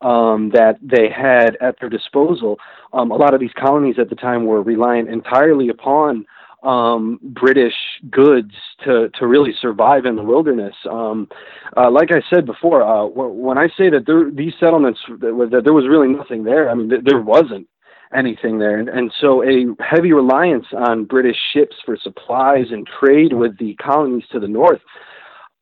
um, 0.02 0.52
that 0.54 0.78
they 0.82 1.10
had 1.10 1.58
at 1.62 1.80
their 1.80 1.90
disposal. 1.90 2.58
Um, 2.94 3.12
a 3.12 3.16
lot 3.16 3.34
of 3.34 3.40
these 3.40 3.54
colonies 3.58 3.96
at 4.00 4.10
the 4.10 4.16
time 4.16 4.46
were 4.46 4.62
reliant 4.62 5.10
entirely 5.10 5.70
upon 5.70 6.26
um, 6.64 7.20
British 7.22 7.74
goods 8.10 8.54
to 8.84 9.10
to 9.20 9.28
really 9.28 9.54
survive 9.62 10.06
in 10.06 10.16
the 10.16 10.24
wilderness. 10.24 10.76
Um, 10.90 11.28
uh, 11.76 11.90
like 11.92 12.10
I 12.12 12.22
said 12.34 12.46
before, 12.46 12.82
uh, 12.84 13.06
when 13.06 13.58
I 13.58 13.68
say 13.78 13.90
that 13.90 14.06
there, 14.06 14.32
these 14.32 14.54
settlements 14.60 15.00
that, 15.08 15.62
there 15.64 15.74
was 15.74 15.88
really 15.88 16.08
nothing 16.08 16.44
there, 16.44 16.70
I 16.70 16.74
mean 16.74 16.90
th- 16.90 17.04
there 17.06 17.22
wasn't 17.22 17.68
anything 18.16 18.58
there, 18.58 18.80
and, 18.80 18.90
and 18.90 19.14
so 19.20 19.44
a 19.44 19.66
heavy 19.84 20.14
reliance 20.14 20.66
on 20.76 21.06
British 21.06 21.38
ships 21.54 21.76
for 21.86 21.98
supplies 22.02 22.66
and 22.72 22.88
trade 23.00 23.34
with 23.34 23.58
the 23.60 23.76
colonies 23.76 24.24
to 24.32 24.40
the 24.40 24.48
north. 24.48 24.82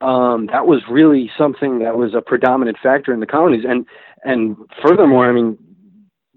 Um, 0.01 0.47
that 0.51 0.67
was 0.67 0.81
really 0.89 1.31
something 1.37 1.79
that 1.79 1.97
was 1.97 2.13
a 2.13 2.21
predominant 2.21 2.77
factor 2.83 3.13
in 3.13 3.21
the 3.21 3.25
colonies, 3.25 3.63
and 3.67 3.85
and 4.23 4.57
furthermore, 4.83 5.29
I 5.29 5.31
mean, 5.31 5.57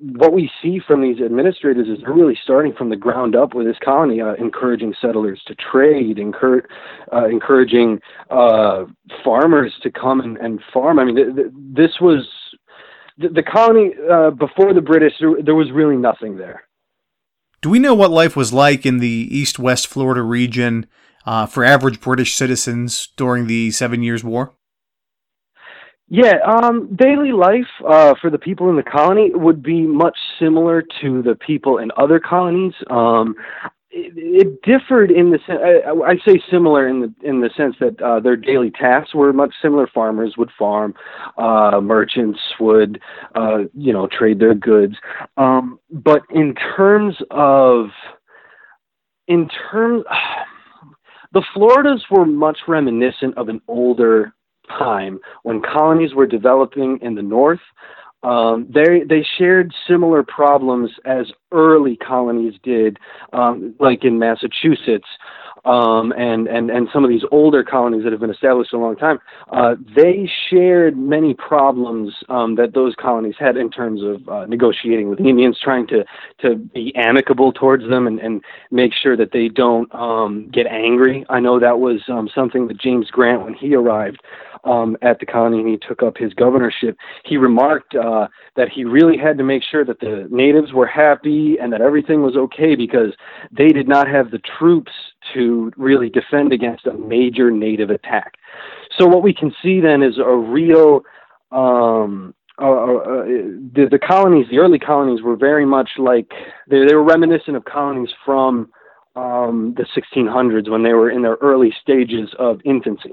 what 0.00 0.32
we 0.32 0.50
see 0.62 0.80
from 0.86 1.02
these 1.02 1.20
administrators 1.20 1.88
is 1.88 1.98
they're 2.02 2.12
really 2.14 2.38
starting 2.42 2.72
from 2.72 2.90
the 2.90 2.96
ground 2.96 3.34
up 3.34 3.54
with 3.54 3.66
this 3.66 3.76
colony, 3.84 4.20
uh, 4.20 4.34
encouraging 4.34 4.94
settlers 5.00 5.40
to 5.46 5.54
trade, 5.56 6.18
encourage, 6.18 6.64
uh, 7.12 7.26
encouraging 7.26 7.98
uh, 8.30 8.84
farmers 9.24 9.74
to 9.82 9.90
come 9.90 10.20
and, 10.20 10.36
and 10.36 10.60
farm. 10.72 10.98
I 10.98 11.04
mean, 11.04 11.16
th- 11.16 11.34
th- 11.34 11.48
this 11.52 12.00
was 12.00 12.28
the, 13.16 13.28
the 13.28 13.42
colony 13.42 13.94
uh, 14.10 14.30
before 14.30 14.72
the 14.72 14.80
British. 14.80 15.14
There 15.18 15.56
was 15.56 15.72
really 15.72 15.96
nothing 15.96 16.36
there. 16.36 16.62
Do 17.60 17.70
we 17.70 17.80
know 17.80 17.94
what 17.94 18.12
life 18.12 18.36
was 18.36 18.52
like 18.52 18.86
in 18.86 18.98
the 18.98 19.08
East 19.08 19.58
West 19.58 19.88
Florida 19.88 20.22
region 20.22 20.86
uh, 21.28 21.44
for 21.44 21.62
average 21.62 22.00
British 22.00 22.34
citizens 22.36 23.08
during 23.18 23.46
the 23.48 23.70
Seven 23.70 24.02
Years' 24.02 24.24
War? 24.24 24.54
Yeah, 26.08 26.36
um, 26.46 26.96
daily 26.96 27.32
life 27.32 27.68
uh, 27.86 28.14
for 28.18 28.30
the 28.30 28.38
people 28.38 28.70
in 28.70 28.76
the 28.76 28.82
colony 28.82 29.30
would 29.34 29.62
be 29.62 29.82
much 29.82 30.16
similar 30.38 30.82
to 31.02 31.20
the 31.20 31.34
people 31.34 31.76
in 31.76 31.90
other 31.98 32.18
colonies. 32.18 32.72
Um, 32.88 33.34
it, 33.90 34.14
it 34.16 34.62
differed 34.62 35.10
in 35.10 35.30
the 35.30 35.38
sense 35.46 35.60
I, 35.62 36.14
say 36.26 36.40
similar 36.50 36.88
in 36.88 37.00
the 37.00 37.14
in 37.22 37.42
the 37.42 37.50
sense 37.54 37.76
that 37.80 38.00
uh, 38.00 38.20
their 38.20 38.36
daily 38.36 38.70
tasks 38.70 39.14
were 39.14 39.30
much 39.34 39.52
similar. 39.60 39.86
Farmers 39.86 40.36
would 40.38 40.50
farm, 40.58 40.94
uh, 41.36 41.78
merchants 41.82 42.40
would 42.58 43.02
uh, 43.34 43.64
you 43.74 43.92
know 43.92 44.08
trade 44.10 44.38
their 44.38 44.54
goods. 44.54 44.94
Um, 45.36 45.78
but 45.90 46.22
in 46.30 46.54
terms 46.74 47.16
of 47.30 47.88
in 49.26 49.50
terms 49.70 50.04
the 51.32 51.42
Floridas 51.54 52.04
were 52.10 52.26
much 52.26 52.58
reminiscent 52.66 53.36
of 53.36 53.48
an 53.48 53.60
older 53.68 54.32
time 54.68 55.18
when 55.42 55.62
colonies 55.62 56.14
were 56.14 56.26
developing 56.26 56.98
in 57.02 57.14
the 57.14 57.22
north. 57.22 57.60
Um, 58.24 58.66
they 58.68 59.04
they 59.08 59.24
shared 59.38 59.72
similar 59.86 60.24
problems 60.24 60.90
as 61.04 61.26
early 61.52 61.96
colonies 61.96 62.54
did, 62.64 62.98
um, 63.32 63.76
like 63.78 64.04
in 64.04 64.18
Massachusetts, 64.18 65.06
um, 65.64 66.12
and 66.12 66.46
and 66.46 66.70
and 66.70 66.88
some 66.92 67.04
of 67.04 67.10
these 67.10 67.22
older 67.30 67.62
colonies 67.62 68.02
that 68.04 68.12
have 68.12 68.20
been 68.20 68.30
established 68.30 68.72
a 68.72 68.78
long 68.78 68.96
time. 68.96 69.18
Uh, 69.52 69.74
they 69.94 70.30
shared 70.50 70.96
many 70.96 71.34
problems 71.34 72.14
um, 72.28 72.54
that 72.56 72.74
those 72.74 72.94
colonies 73.00 73.34
had 73.38 73.56
in 73.56 73.70
terms 73.70 74.00
of 74.02 74.28
uh, 74.28 74.46
negotiating 74.46 75.08
with 75.08 75.18
the 75.18 75.28
Indians, 75.28 75.58
trying 75.62 75.86
to 75.88 76.04
to 76.40 76.56
be 76.56 76.94
amicable 76.96 77.52
towards 77.52 77.88
them, 77.88 78.06
and, 78.06 78.18
and 78.20 78.42
make 78.70 78.92
sure 78.92 79.16
that 79.16 79.32
they 79.32 79.48
don't 79.48 79.92
um, 79.94 80.48
get 80.52 80.66
angry. 80.66 81.24
I 81.28 81.40
know 81.40 81.58
that 81.58 81.78
was 81.78 82.00
um, 82.08 82.28
something 82.34 82.68
that 82.68 82.80
James 82.80 83.10
Grant, 83.10 83.42
when 83.42 83.54
he 83.54 83.74
arrived, 83.74 84.20
um, 84.64 84.96
at 85.02 85.20
the 85.20 85.26
colony 85.26 85.60
and 85.60 85.68
he 85.68 85.76
took 85.76 86.02
up 86.02 86.16
his 86.16 86.34
governorship, 86.34 86.96
he 87.24 87.36
remarked 87.36 87.94
uh, 87.94 88.28
that 88.56 88.68
he 88.68 88.84
really 88.84 89.16
had 89.16 89.38
to 89.38 89.44
make 89.44 89.62
sure 89.62 89.84
that 89.84 90.00
the 90.00 90.26
natives 90.30 90.72
were 90.72 90.86
happy 90.86 91.56
and 91.60 91.72
that 91.72 91.80
everything 91.80 92.22
was 92.22 92.36
okay 92.36 92.74
because 92.74 93.12
they 93.50 93.68
did 93.68 93.88
not 93.88 94.08
have 94.08 94.30
the 94.30 94.40
troops 94.58 94.92
to 95.34 95.72
really 95.76 96.08
defend 96.08 96.52
against 96.52 96.86
a 96.86 96.94
major 96.94 97.50
native 97.50 97.90
attack. 97.90 98.34
So 98.98 99.06
what 99.06 99.22
we 99.22 99.34
can 99.34 99.54
see 99.62 99.80
then 99.80 100.02
is 100.02 100.18
a 100.18 100.36
real 100.36 101.02
um, 101.50 102.34
uh, 102.60 102.64
uh, 102.64 103.24
the, 103.24 103.86
the 103.88 103.98
colonies, 103.98 104.46
the 104.50 104.58
early 104.58 104.80
colonies, 104.80 105.22
were 105.22 105.36
very 105.36 105.64
much 105.64 105.90
like 105.96 106.28
they, 106.68 106.84
they 106.84 106.94
were 106.94 107.04
reminiscent 107.04 107.56
of 107.56 107.64
colonies 107.64 108.10
from 108.24 108.68
um, 109.14 109.74
the 109.76 109.86
1600s 109.96 110.68
when 110.68 110.82
they 110.82 110.92
were 110.92 111.10
in 111.10 111.22
their 111.22 111.36
early 111.40 111.72
stages 111.80 112.28
of 112.38 112.60
infancy. 112.64 113.12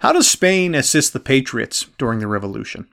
How 0.00 0.12
does 0.12 0.30
Spain 0.30 0.74
assist 0.74 1.12
the 1.12 1.20
Patriots 1.20 1.86
during 1.98 2.20
the 2.20 2.26
Revolution? 2.26 2.88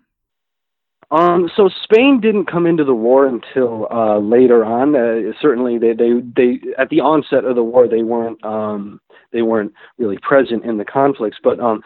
Um, 1.10 1.50
so 1.56 1.70
Spain 1.84 2.20
didn't 2.22 2.52
come 2.52 2.66
into 2.66 2.84
the 2.84 2.94
war 2.94 3.28
until 3.28 3.88
uh, 3.92 4.20
later 4.20 4.66
on. 4.66 4.96
Uh, 4.96 5.32
certainly, 5.42 5.78
they, 5.78 5.94
they 5.94 6.22
they 6.36 6.60
at 6.78 6.90
the 6.90 7.00
onset 7.00 7.46
of 7.46 7.56
the 7.56 7.64
war 7.64 7.88
they 7.88 8.04
weren't 8.04 8.44
um, 8.44 9.00
they 9.32 9.42
weren't 9.42 9.74
really 9.98 10.18
present 10.18 10.66
in 10.66 10.78
the 10.78 10.86
conflicts. 10.86 11.38
But 11.42 11.60
um, 11.62 11.82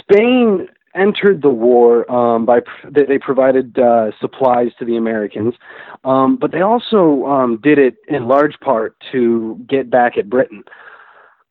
Spain 0.00 0.68
entered 0.96 1.42
the 1.42 1.50
war 1.50 2.10
um, 2.10 2.44
by 2.46 2.60
they, 2.90 3.04
they 3.04 3.18
provided 3.18 3.78
uh, 3.78 4.10
supplies 4.20 4.72
to 4.80 4.84
the 4.84 4.96
Americans, 4.96 5.54
um, 6.02 6.36
but 6.36 6.50
they 6.50 6.62
also 6.62 7.24
um, 7.26 7.60
did 7.62 7.78
it 7.78 7.96
in 8.08 8.26
large 8.26 8.58
part 8.58 8.96
to 9.12 9.64
get 9.68 9.88
back 9.88 10.18
at 10.18 10.28
Britain. 10.28 10.64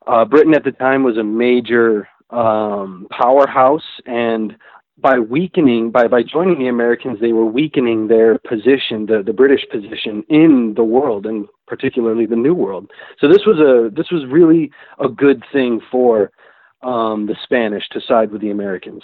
Uh, 0.08 0.26
Britain 0.26 0.54
at 0.54 0.66
the 0.66 0.72
time 0.72 1.04
was 1.04 1.18
a 1.18 1.24
major 1.24 2.08
um, 2.32 3.08
powerhouse, 3.12 4.02
and 4.06 4.58
by 4.98 5.20
weakening, 5.20 5.92
by 5.92 6.08
by 6.08 6.24
joining 6.24 6.60
the 6.60 6.68
Americans, 6.68 7.20
they 7.20 7.34
were 7.34 7.46
weakening 7.46 8.08
their 8.08 8.40
position, 8.40 9.06
the 9.06 9.22
the 9.26 9.34
British 9.34 9.66
position 9.72 10.24
in 10.30 10.74
the 10.76 10.84
world, 10.84 11.26
and 11.26 11.48
particularly 11.68 12.26
the 12.26 12.36
New 12.36 12.54
World. 12.54 12.90
So 13.20 13.28
this 13.28 13.46
was 13.46 13.60
a 13.60 13.94
this 13.96 14.12
was 14.12 14.26
really 14.26 14.72
a 15.00 15.08
good 15.08 15.44
thing 15.52 15.82
for 15.92 16.32
um, 16.82 17.28
the 17.28 17.36
Spanish 17.44 17.88
to 17.90 18.02
side 18.02 18.32
with 18.32 18.42
the 18.42 18.52
Americans. 18.52 19.04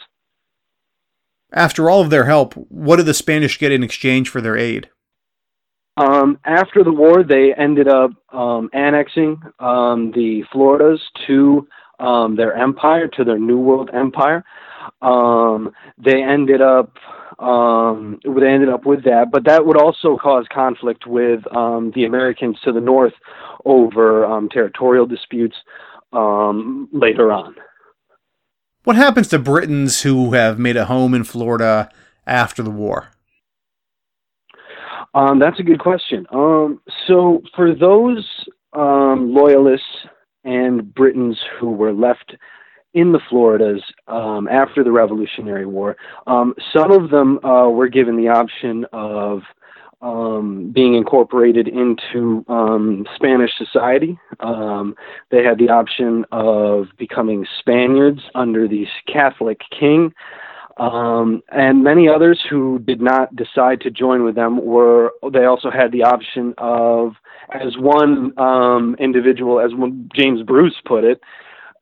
After 1.52 1.90
all 1.90 2.02
of 2.02 2.10
their 2.10 2.26
help, 2.26 2.54
what 2.54 2.96
did 2.96 3.06
the 3.06 3.14
Spanish 3.14 3.60
get 3.60 3.72
in 3.72 3.84
exchange 3.84 4.30
for 4.30 4.42
their 4.42 4.58
aid? 4.58 4.90
Um, 5.98 6.40
after 6.44 6.84
the 6.84 6.92
war, 6.92 7.24
they 7.24 7.54
ended 7.54 7.88
up 7.88 8.10
um, 8.32 8.72
annexing 8.74 9.40
um, 9.60 10.12
the 10.12 10.44
Floridas 10.52 11.00
to 11.28 11.68
um, 12.00 12.36
their 12.36 12.56
empire 12.56 13.08
to 13.10 13.24
their 13.24 13.38
New 13.38 13.60
World 13.60 13.92
empire. 13.94 14.44
Um, 15.02 15.72
they 15.98 16.24
ended 16.24 16.62
up 16.62 16.98
um, 17.40 18.20
they 18.24 18.48
ended 18.48 18.70
up 18.70 18.86
with 18.86 19.04
that, 19.06 19.32
but 19.32 19.46
that 19.46 19.66
would 19.66 19.78
also 19.78 20.18
cause 20.18 20.46
conflict 20.54 21.08
with 21.08 21.42
um, 21.56 21.92
the 21.96 22.06
Americans 22.06 22.58
to 22.64 22.72
the 22.72 22.80
north 22.80 23.14
over 23.66 24.26
um, 24.26 24.50
territorial 24.50 25.06
disputes 25.06 25.56
um, 26.14 26.88
later 26.92 27.32
on. 27.32 27.56
What 28.84 28.96
happens 28.96 29.30
to 29.30 29.40
Britons 29.40 30.02
who 30.02 30.34
have 30.34 30.60
made 30.60 30.78
a 30.78 30.86
home 30.86 31.14
in 31.14 31.24
Florida 31.24 31.90
after 32.28 32.62
the 32.62 32.70
war? 32.70 33.10
Um, 35.14 35.40
that's 35.40 35.60
a 35.60 35.64
good 35.64 35.80
question. 35.80 36.26
Um, 36.32 36.82
so, 37.08 37.42
for 37.56 37.74
those 37.74 38.28
um, 38.74 39.34
loyalists 39.34 39.86
and 40.44 40.94
Britons 40.94 41.40
who 41.60 41.72
were 41.72 41.94
left 41.94 42.36
in 42.94 43.12
the 43.12 43.20
Floridas 43.30 43.82
um, 44.08 44.48
after 44.48 44.84
the 44.84 44.92
Revolutionary 44.92 45.66
War. 45.66 45.96
Um, 46.28 46.54
some 46.72 46.92
of 46.92 47.10
them 47.10 47.44
uh, 47.44 47.70
were 47.70 47.88
given 47.88 48.18
the 48.18 48.28
option 48.28 48.86
of 48.94 49.42
um, 50.02 50.72
being 50.74 50.96
incorporated 50.96 51.68
into 51.68 52.46
um, 52.50 53.06
Spanish 53.16 53.52
society. 53.58 54.20
Um, 54.42 54.96
they 55.32 55.44
had 55.44 55.58
the 55.58 55.70
option 55.70 56.26
of 56.32 56.88
becoming 56.98 57.48
Spaniards 57.60 58.20
under 58.36 58.68
the 58.68 58.86
Catholic 59.12 59.62
king. 59.78 60.14
Um, 60.78 61.42
and 61.50 61.84
many 61.84 62.10
others 62.10 62.42
who 62.50 62.80
did 62.80 63.00
not 63.00 63.36
decide 63.36 63.80
to 63.82 63.92
join 63.92 64.24
with 64.24 64.36
them 64.36 64.64
were, 64.64 65.12
they 65.32 65.46
also 65.46 65.70
had 65.72 65.92
the 65.92 66.04
option 66.04 66.54
of 66.58 67.14
as 67.54 67.78
one 67.78 68.34
individual, 69.00 69.60
as 69.60 69.72
James 70.16 70.42
Bruce 70.42 70.76
put 70.86 71.04
it, 71.04 71.22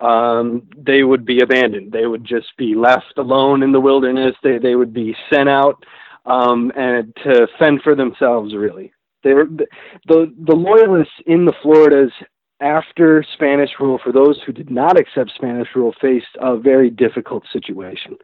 um, 0.02 0.68
they 0.76 1.04
would 1.04 1.26
be 1.26 1.42
abandoned. 1.42 1.92
They 1.92 2.06
would 2.06 2.26
just 2.26 2.56
be 2.58 2.76
left 2.76 3.18
alone 3.18 3.64
in 3.64 3.72
the 3.72 3.80
wilderness. 3.80 4.36
They 4.44 4.58
they 4.58 4.76
would 4.76 4.94
be 4.94 5.16
sent 5.32 5.50
out 5.50 5.84
um, 6.26 6.72
and 6.76 7.16
to 7.24 7.48
fend 7.60 7.82
for 7.84 7.96
themselves. 7.96 8.54
Really, 8.56 8.92
they 9.24 9.34
were 9.34 9.46
the 9.46 10.34
the 10.46 10.56
loyalists 10.56 11.14
in 11.28 11.46
the 11.46 11.54
Floridas 11.62 12.12
after 12.60 13.24
Spanish 13.34 13.72
rule. 13.80 14.00
For 14.04 14.12
those 14.12 14.40
who 14.46 14.52
did 14.52 14.72
not 14.72 15.00
accept 15.00 15.32
Spanish 15.36 15.70
rule, 15.76 15.94
faced 16.02 16.36
a 16.40 16.58
very 16.58 16.90
difficult 16.90 17.44
situation. 17.54 18.18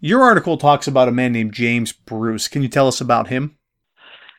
Your 0.00 0.22
article 0.22 0.56
talks 0.56 0.88
about 0.88 1.08
a 1.08 1.12
man 1.12 1.32
named 1.32 1.52
James 1.52 1.92
Bruce. 1.92 2.48
Can 2.48 2.62
you 2.62 2.68
tell 2.68 2.88
us 2.88 3.00
about 3.00 3.28
him? 3.28 3.56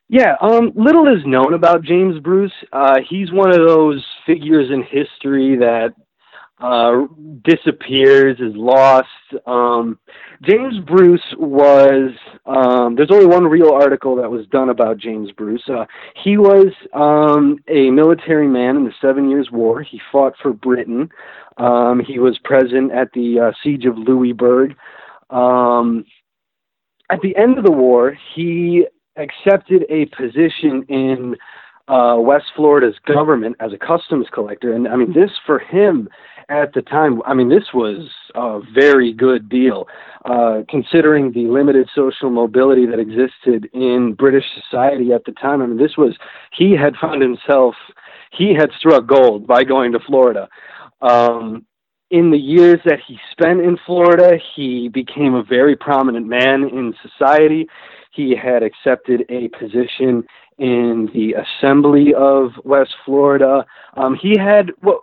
Yeah, 0.10 0.36
um, 0.41 0.74
little 0.76 1.08
is 1.08 1.26
known 1.26 1.54
about 1.54 1.84
James 1.84 2.19
Bruce. 2.19 2.52
Uh, 2.74 2.98
he's 3.10 3.32
one 3.32 3.50
of 3.50 3.65
those 3.65 4.04
figures 4.26 4.69
in 4.69 4.84
history 4.84 5.56
that 5.58 5.93
uh, 6.63 7.08
disappears, 7.43 8.39
is 8.39 8.56
lost. 8.56 9.08
Um, 9.45 9.99
James 10.43 10.80
Bruce 10.88 11.36
was, 11.38 12.12
um, 12.45 12.95
there's 12.95 13.12
only 13.12 13.26
one 13.26 13.43
real 13.43 13.71
article 13.71 14.15
that 14.15 14.32
was 14.32 14.47
done 14.47 14.69
about 14.69 14.97
James 14.97 15.30
Bruce. 15.34 15.63
Uh, 15.67 15.84
he 16.23 16.38
was 16.38 16.67
um, 16.93 17.58
a 17.67 17.91
military 17.91 18.47
man 18.47 18.78
in 18.78 18.86
the 18.86 18.93
Seven 19.02 19.30
Years' 19.30 19.49
War. 19.52 19.84
He 19.84 19.99
fought 20.10 20.36
for 20.41 20.54
Britain. 20.54 21.10
Um, 21.58 21.99
he 21.99 22.17
was 22.17 22.39
present 22.45 22.93
at 22.93 23.12
the 23.13 23.39
uh, 23.39 23.52
Siege 23.62 23.86
of 23.86 23.97
Louisbourg. 23.97 24.73
Um, 25.30 26.06
at 27.12 27.19
the 27.21 27.36
end 27.36 27.58
of 27.58 27.65
the 27.65 27.71
war, 27.71 28.17
he 28.34 28.88
accepted 29.17 29.86
a 29.89 30.06
position 30.06 30.84
in 30.88 31.36
uh, 31.88 32.15
West 32.17 32.46
Florida's 32.56 32.96
government 33.06 33.56
as 33.60 33.72
a 33.74 33.78
customs 33.78 34.28
collector. 34.32 34.74
And 34.74 34.88
I 34.88 34.96
mean, 34.96 35.13
this 35.13 35.32
for 35.46 35.60
him 35.60 36.08
at 36.50 36.74
the 36.74 36.82
time, 36.82 37.22
I 37.26 37.34
mean, 37.34 37.50
this 37.50 37.74
was 37.74 38.10
a 38.36 38.60
very 38.74 39.13
good 39.13 39.50
deal, 39.50 39.88
uh, 40.26 40.62
considering 40.69 41.32
the 41.32 41.48
limited 41.48 41.89
social 41.93 42.30
mobility 42.30 42.86
that 42.86 43.00
existed 43.00 43.69
in 43.74 44.13
British 44.13 44.46
society 44.62 45.12
at 45.12 45.26
the 45.26 45.32
time. 45.34 45.62
I 45.62 45.67
mean, 45.67 45.78
this 45.78 45.98
was, 45.98 46.15
he 46.52 46.72
had 46.72 46.96
found 46.96 47.22
himself, 47.22 47.76
he 48.32 48.54
had 48.54 48.72
struck 48.78 49.06
gold 49.08 49.48
by 49.48 49.63
going 49.63 49.91
to 49.93 50.00
Florida. 50.00 50.48
Um, 51.02 51.65
in 52.12 52.30
the 52.30 52.38
years 52.38 52.80
that 52.86 53.00
he 53.06 53.17
spent 53.32 53.60
in 53.62 53.78
Florida, 53.86 54.38
he 54.56 54.88
became 54.88 55.34
a 55.34 55.43
very 55.43 55.76
prominent 55.76 56.28
man 56.28 56.63
in 56.63 56.93
society. 57.02 57.67
He 58.12 58.36
had 58.36 58.62
accepted 58.62 59.26
a 59.30 59.48
position 59.50 60.24
in 60.58 61.10
the 61.13 61.34
Assembly 61.34 62.13
of 62.13 62.52
West 62.63 62.94
Florida. 63.06 63.66
Um, 63.96 64.18
he 64.22 64.38
had 64.38 64.72
what 64.82 65.02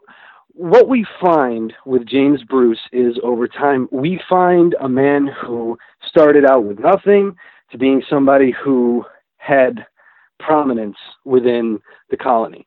what 0.53 0.89
we 0.89 1.07
find 1.21 1.73
with 1.87 2.07
James 2.07 2.43
Bruce 2.45 2.81
is 2.93 3.19
over 3.23 3.49
time 3.49 3.89
we 3.91 4.21
find 4.29 4.75
a 4.81 4.89
man 4.89 5.29
who 5.43 5.79
started 6.09 6.45
out 6.45 6.65
with 6.65 6.79
nothing 6.79 7.35
to 7.71 7.79
being 7.79 8.03
somebody 8.11 8.53
who 8.63 9.05
had 9.37 9.87
prominence 10.39 10.97
within 11.25 11.79
the 12.11 12.17
colony. 12.17 12.67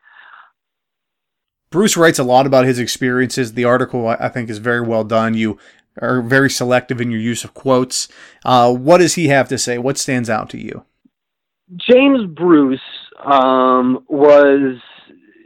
Bruce 1.69 1.97
writes 1.97 2.19
a 2.19 2.23
lot 2.23 2.45
about 2.45 2.65
his 2.65 2.79
experiences. 2.79 3.53
The 3.53 3.65
article, 3.65 4.07
I 4.07 4.29
think, 4.29 4.49
is 4.49 4.59
very 4.59 4.81
well 4.81 5.03
done. 5.03 5.33
You 5.33 5.57
are 6.01 6.21
very 6.21 6.49
selective 6.49 7.01
in 7.01 7.11
your 7.11 7.19
use 7.19 7.43
of 7.43 7.53
quotes. 7.53 8.07
Uh, 8.45 8.73
what 8.73 8.99
does 8.99 9.15
he 9.15 9.27
have 9.27 9.49
to 9.49 9.57
say? 9.57 9.77
What 9.77 9.97
stands 9.97 10.29
out 10.29 10.49
to 10.51 10.59
you? 10.59 10.85
James 11.77 12.25
Bruce 12.27 12.79
um, 13.23 14.03
was 14.07 14.77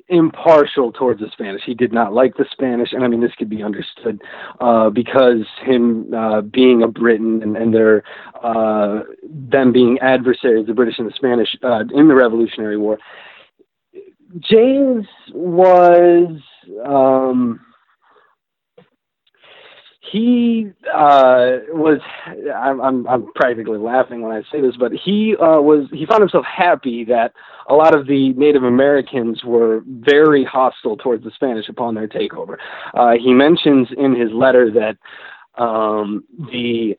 impartial 0.10 0.91
towards 0.91 1.19
the 1.19 1.27
Spanish. 1.32 1.62
He 1.65 1.73
did 1.73 1.91
not 1.91 2.13
like 2.13 2.38
the 2.38 2.45
Spanish, 2.51 2.93
and 2.93 3.03
I 3.03 3.08
mean 3.08 3.21
this 3.21 3.34
could 3.38 3.49
be 3.49 3.62
understood 3.62 4.21
uh, 4.60 4.89
because 4.89 5.45
him 5.63 6.13
uh, 6.13 6.41
being 6.41 6.82
a 6.82 6.88
Briton 6.88 7.43
and, 7.43 7.58
and 7.58 7.73
their 7.73 8.03
uh, 8.41 9.01
them 9.23 9.71
being 9.73 9.99
adversaries, 9.99 10.67
the 10.67 10.73
British 10.73 10.97
and 10.97 11.08
the 11.08 11.13
Spanish 11.15 11.49
uh, 11.63 11.82
in 11.93 12.08
the 12.08 12.15
Revolutionary 12.15 12.77
War. 12.77 12.97
James 14.39 15.06
was. 15.34 16.39
Um, 16.86 17.62
he 20.11 20.71
uh, 20.93 21.59
was 21.69 21.99
I'm, 22.55 22.81
I'm, 22.81 23.07
I'm 23.07 23.33
practically 23.33 23.77
laughing 23.77 24.21
when 24.21 24.31
I 24.31 24.41
say 24.51 24.61
this, 24.61 24.75
but 24.77 24.91
he 24.91 25.35
uh, 25.39 25.61
was 25.61 25.87
he 25.91 26.05
found 26.05 26.21
himself 26.21 26.45
happy 26.45 27.03
that 27.05 27.33
a 27.69 27.73
lot 27.73 27.95
of 27.95 28.07
the 28.07 28.33
Native 28.33 28.63
Americans 28.63 29.43
were 29.43 29.81
very 29.87 30.43
hostile 30.43 30.97
towards 30.97 31.23
the 31.23 31.31
Spanish 31.31 31.69
upon 31.69 31.95
their 31.95 32.07
takeover. 32.07 32.57
Uh, 32.93 33.13
he 33.13 33.33
mentions 33.33 33.87
in 33.97 34.15
his 34.15 34.31
letter 34.31 34.71
that 34.71 34.97
um, 35.61 36.23
the 36.51 36.97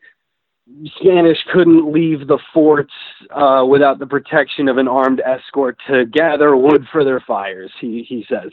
Spanish 1.00 1.38
couldn't 1.52 1.92
leave 1.92 2.26
the 2.26 2.38
forts 2.52 2.92
uh, 3.30 3.64
without 3.68 3.98
the 3.98 4.06
protection 4.06 4.68
of 4.68 4.76
an 4.76 4.88
armed 4.88 5.22
escort 5.24 5.78
to 5.88 6.04
gather 6.06 6.56
wood 6.56 6.86
for 6.92 7.04
their 7.04 7.20
fires. 7.20 7.70
He 7.80 8.04
he 8.08 8.24
says. 8.28 8.52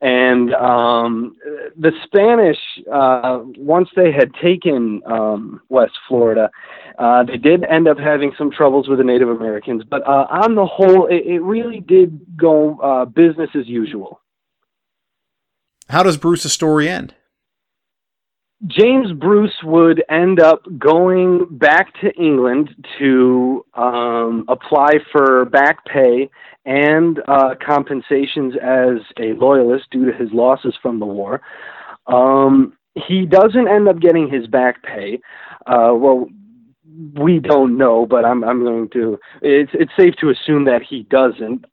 And 0.00 0.54
um, 0.54 1.36
the 1.76 1.92
Spanish, 2.04 2.56
uh, 2.90 3.40
once 3.58 3.90
they 3.94 4.10
had 4.10 4.32
taken 4.42 5.02
um, 5.04 5.60
West 5.68 5.92
Florida, 6.08 6.50
uh, 6.98 7.24
they 7.24 7.36
did 7.36 7.64
end 7.64 7.86
up 7.86 7.98
having 7.98 8.32
some 8.38 8.50
troubles 8.50 8.88
with 8.88 8.98
the 8.98 9.04
Native 9.04 9.28
Americans. 9.28 9.82
But 9.88 10.06
uh, 10.06 10.26
on 10.30 10.54
the 10.54 10.64
whole, 10.64 11.06
it, 11.06 11.26
it 11.26 11.40
really 11.40 11.80
did 11.80 12.18
go 12.36 12.78
uh, 12.78 13.04
business 13.04 13.50
as 13.54 13.66
usual. 13.66 14.20
How 15.90 16.02
does 16.02 16.16
Bruce's 16.16 16.52
story 16.52 16.88
end? 16.88 17.14
James 18.66 19.12
Bruce 19.12 19.54
would 19.64 20.04
end 20.10 20.38
up 20.38 20.62
going 20.78 21.46
back 21.50 21.98
to 22.00 22.12
England 22.12 22.74
to 22.98 23.64
um, 23.74 24.44
apply 24.48 24.98
for 25.10 25.46
back 25.46 25.84
pay 25.86 26.28
and 26.66 27.20
uh, 27.26 27.54
compensations 27.64 28.54
as 28.62 28.98
a 29.18 29.32
loyalist 29.34 29.86
due 29.90 30.04
to 30.04 30.12
his 30.12 30.28
losses 30.32 30.74
from 30.82 31.00
the 31.00 31.06
war. 31.06 31.40
Um, 32.06 32.74
he 32.94 33.24
doesn't 33.24 33.68
end 33.68 33.88
up 33.88 33.98
getting 33.98 34.28
his 34.28 34.46
back 34.46 34.82
pay. 34.82 35.20
Uh, 35.66 35.94
well, 35.94 36.28
we 37.14 37.38
don't 37.38 37.78
know, 37.78 38.04
but 38.04 38.26
I'm 38.26 38.44
I'm 38.44 38.62
going 38.62 38.90
to. 38.90 39.18
It's 39.40 39.70
it's 39.72 39.92
safe 39.98 40.14
to 40.20 40.30
assume 40.30 40.64
that 40.64 40.82
he 40.82 41.04
doesn't 41.04 41.64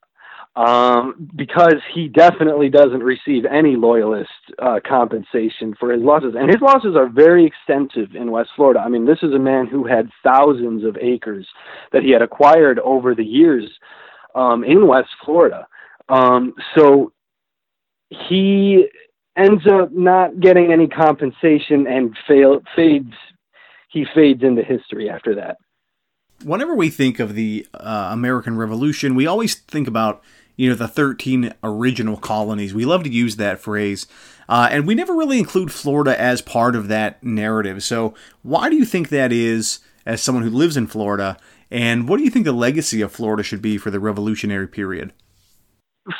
um, 0.58 1.30
because 1.36 1.76
he 1.94 2.08
definitely 2.08 2.68
doesn't 2.68 3.04
receive 3.04 3.44
any 3.44 3.76
loyalist 3.76 4.28
uh, 4.58 4.80
compensation 4.84 5.72
for 5.78 5.92
his 5.92 6.02
losses. 6.02 6.34
And 6.36 6.50
his 6.50 6.60
losses 6.60 6.96
are 6.96 7.08
very 7.08 7.46
extensive 7.46 8.16
in 8.16 8.32
West 8.32 8.50
Florida. 8.56 8.80
I 8.80 8.88
mean, 8.88 9.06
this 9.06 9.20
is 9.22 9.32
a 9.32 9.38
man 9.38 9.68
who 9.68 9.86
had 9.86 10.10
thousands 10.24 10.84
of 10.84 10.96
acres 11.00 11.46
that 11.92 12.02
he 12.02 12.10
had 12.10 12.22
acquired 12.22 12.80
over 12.80 13.14
the 13.14 13.24
years 13.24 13.70
um, 14.34 14.64
in 14.64 14.88
West 14.88 15.10
Florida. 15.24 15.68
Um, 16.08 16.54
so 16.76 17.12
he 18.10 18.88
ends 19.36 19.62
up 19.70 19.92
not 19.92 20.40
getting 20.40 20.72
any 20.72 20.88
compensation 20.88 21.86
and 21.86 22.16
fail, 22.26 22.62
fades. 22.74 23.14
He 23.90 24.04
fades 24.12 24.42
into 24.42 24.64
history 24.64 25.08
after 25.08 25.36
that. 25.36 25.58
Whenever 26.42 26.74
we 26.74 26.90
think 26.90 27.20
of 27.20 27.34
the 27.36 27.64
uh, 27.74 28.08
American 28.10 28.56
Revolution, 28.56 29.14
we 29.14 29.26
always 29.26 29.54
think 29.54 29.86
about 29.86 30.24
you 30.58 30.68
know, 30.68 30.74
the 30.74 30.88
13 30.88 31.54
original 31.62 32.16
colonies. 32.18 32.74
We 32.74 32.84
love 32.84 33.04
to 33.04 33.10
use 33.10 33.36
that 33.36 33.60
phrase. 33.60 34.06
Uh, 34.48 34.68
and 34.70 34.86
we 34.86 34.94
never 34.94 35.14
really 35.14 35.38
include 35.38 35.72
Florida 35.72 36.20
as 36.20 36.42
part 36.42 36.74
of 36.74 36.88
that 36.88 37.22
narrative. 37.22 37.82
So, 37.82 38.12
why 38.42 38.68
do 38.68 38.76
you 38.76 38.84
think 38.84 39.08
that 39.08 39.32
is, 39.32 39.78
as 40.04 40.20
someone 40.20 40.42
who 40.42 40.50
lives 40.50 40.76
in 40.76 40.88
Florida? 40.88 41.38
And 41.70 42.08
what 42.08 42.16
do 42.16 42.24
you 42.24 42.30
think 42.30 42.44
the 42.44 42.52
legacy 42.52 43.00
of 43.00 43.12
Florida 43.12 43.42
should 43.42 43.62
be 43.62 43.78
for 43.78 43.90
the 43.90 44.00
Revolutionary 44.00 44.66
period? 44.66 45.12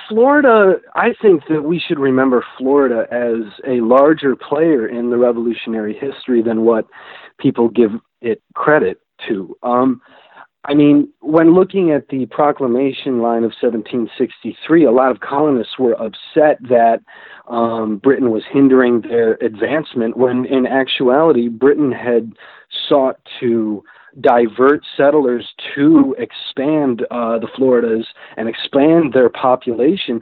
Florida, 0.09 0.75
I 0.95 1.15
think 1.21 1.43
that 1.49 1.63
we 1.63 1.81
should 1.81 1.99
remember 1.99 2.45
Florida 2.59 3.07
as 3.11 3.53
a 3.67 3.81
larger 3.81 4.37
player 4.37 4.87
in 4.87 5.11
the 5.11 5.17
Revolutionary 5.17 5.99
history 5.99 6.43
than 6.43 6.65
what 6.65 6.87
people 7.41 7.69
give 7.71 7.91
it 8.21 8.43
credit 8.55 9.01
to. 9.27 9.57
Um, 9.63 10.01
I 10.65 10.75
mean, 10.75 11.09
when 11.21 11.55
looking 11.55 11.93
at 11.93 12.09
the 12.09 12.27
proclamation 12.27 13.21
line 13.21 13.45
of 13.45 13.53
1763, 13.61 14.85
a 14.85 14.91
lot 14.91 15.11
of 15.11 15.21
colonists 15.21 15.79
were 15.79 15.95
upset 15.95 16.59
that 16.69 17.01
um, 17.49 17.99
Britain 17.99 18.31
was 18.31 18.43
hindering 18.51 19.03
their 19.03 19.35
advancement, 19.35 20.17
when 20.17 20.45
in 20.45 20.67
actuality, 20.67 21.49
Britain 21.49 21.93
had 21.93 22.33
sought 22.89 23.21
to 23.41 23.83
divert 24.21 24.85
settlers 24.97 25.49
to 25.75 26.17
expand 26.19 27.07
uh, 27.11 27.39
the 27.39 27.49
Floridas 27.57 28.07
and 28.37 28.49
expand 28.49 29.13
their 29.13 29.29
population. 29.29 30.21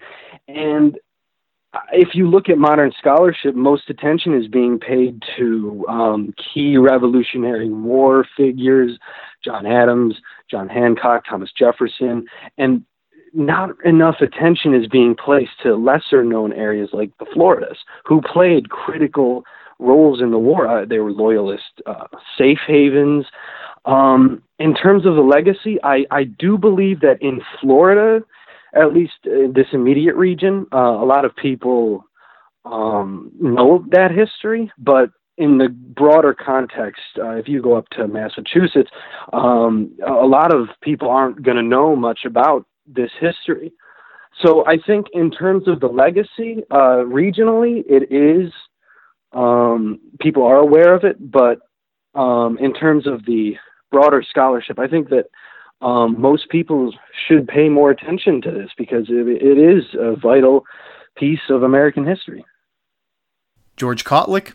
And 0.48 0.98
if 1.92 2.14
you 2.14 2.28
look 2.28 2.48
at 2.48 2.58
modern 2.58 2.92
scholarship, 2.98 3.54
most 3.54 3.90
attention 3.90 4.34
is 4.34 4.48
being 4.48 4.78
paid 4.78 5.22
to 5.36 5.84
um, 5.88 6.34
key 6.52 6.76
Revolutionary 6.76 7.68
War 7.68 8.26
figures, 8.36 8.98
John 9.46 9.64
Adams, 9.64 10.16
John 10.50 10.68
Hancock, 10.68 11.24
Thomas 11.28 11.50
Jefferson, 11.56 12.26
and 12.58 12.82
not 13.32 13.70
enough 13.84 14.16
attention 14.20 14.74
is 14.74 14.88
being 14.88 15.14
placed 15.14 15.52
to 15.62 15.76
lesser 15.76 16.24
known 16.24 16.52
areas 16.52 16.90
like 16.92 17.10
the 17.18 17.26
Floridas, 17.32 17.78
who 18.04 18.20
played 18.20 18.70
critical 18.70 19.44
roles 19.78 20.20
in 20.20 20.30
the 20.30 20.38
war. 20.38 20.66
Uh, 20.66 20.84
they 20.84 20.98
were 20.98 21.12
loyalist 21.12 21.80
uh, 21.86 22.06
safe 22.36 22.58
havens. 22.66 23.26
Um, 23.84 24.42
in 24.58 24.74
terms 24.74 25.06
of 25.06 25.14
the 25.14 25.20
legacy, 25.20 25.78
I, 25.84 26.06
I 26.10 26.24
do 26.24 26.58
believe 26.58 27.00
that 27.00 27.20
in 27.20 27.40
Florida, 27.60 28.24
at 28.74 28.92
least 28.92 29.24
in 29.24 29.52
this 29.54 29.68
immediate 29.72 30.16
region, 30.16 30.66
uh, 30.72 30.78
a 30.78 31.06
lot 31.06 31.24
of 31.24 31.36
people 31.36 32.04
um, 32.64 33.30
know 33.40 33.84
that 33.90 34.10
history, 34.10 34.72
but 34.78 35.10
in 35.38 35.58
the 35.58 35.68
broader 35.68 36.34
context, 36.34 37.02
uh, 37.18 37.30
if 37.30 37.48
you 37.48 37.60
go 37.60 37.76
up 37.76 37.88
to 37.90 38.08
Massachusetts, 38.08 38.90
um, 39.32 39.92
a 40.06 40.26
lot 40.26 40.54
of 40.54 40.68
people 40.80 41.10
aren't 41.10 41.42
going 41.42 41.56
to 41.56 41.62
know 41.62 41.94
much 41.94 42.20
about 42.24 42.66
this 42.86 43.10
history. 43.20 43.72
So 44.44 44.66
I 44.66 44.76
think 44.78 45.06
in 45.12 45.30
terms 45.30 45.66
of 45.66 45.80
the 45.80 45.86
legacy, 45.86 46.62
uh, 46.70 47.04
regionally, 47.04 47.82
it 47.88 48.12
is 48.12 48.52
um, 49.32 50.00
people 50.20 50.44
are 50.44 50.56
aware 50.56 50.94
of 50.94 51.04
it, 51.04 51.16
but 51.30 51.60
um, 52.14 52.56
in 52.58 52.72
terms 52.72 53.06
of 53.06 53.24
the 53.26 53.54
broader 53.90 54.24
scholarship, 54.28 54.78
I 54.78 54.88
think 54.88 55.10
that 55.10 55.26
um, 55.82 56.20
most 56.20 56.48
people 56.48 56.94
should 57.28 57.46
pay 57.46 57.68
more 57.68 57.90
attention 57.90 58.40
to 58.42 58.50
this 58.50 58.70
because 58.78 59.06
it, 59.08 59.28
it 59.28 59.58
is 59.58 59.84
a 59.98 60.16
vital 60.16 60.64
piece 61.16 61.50
of 61.50 61.62
American 61.62 62.06
history. 62.06 62.44
George 63.76 64.04
Kotlik, 64.04 64.54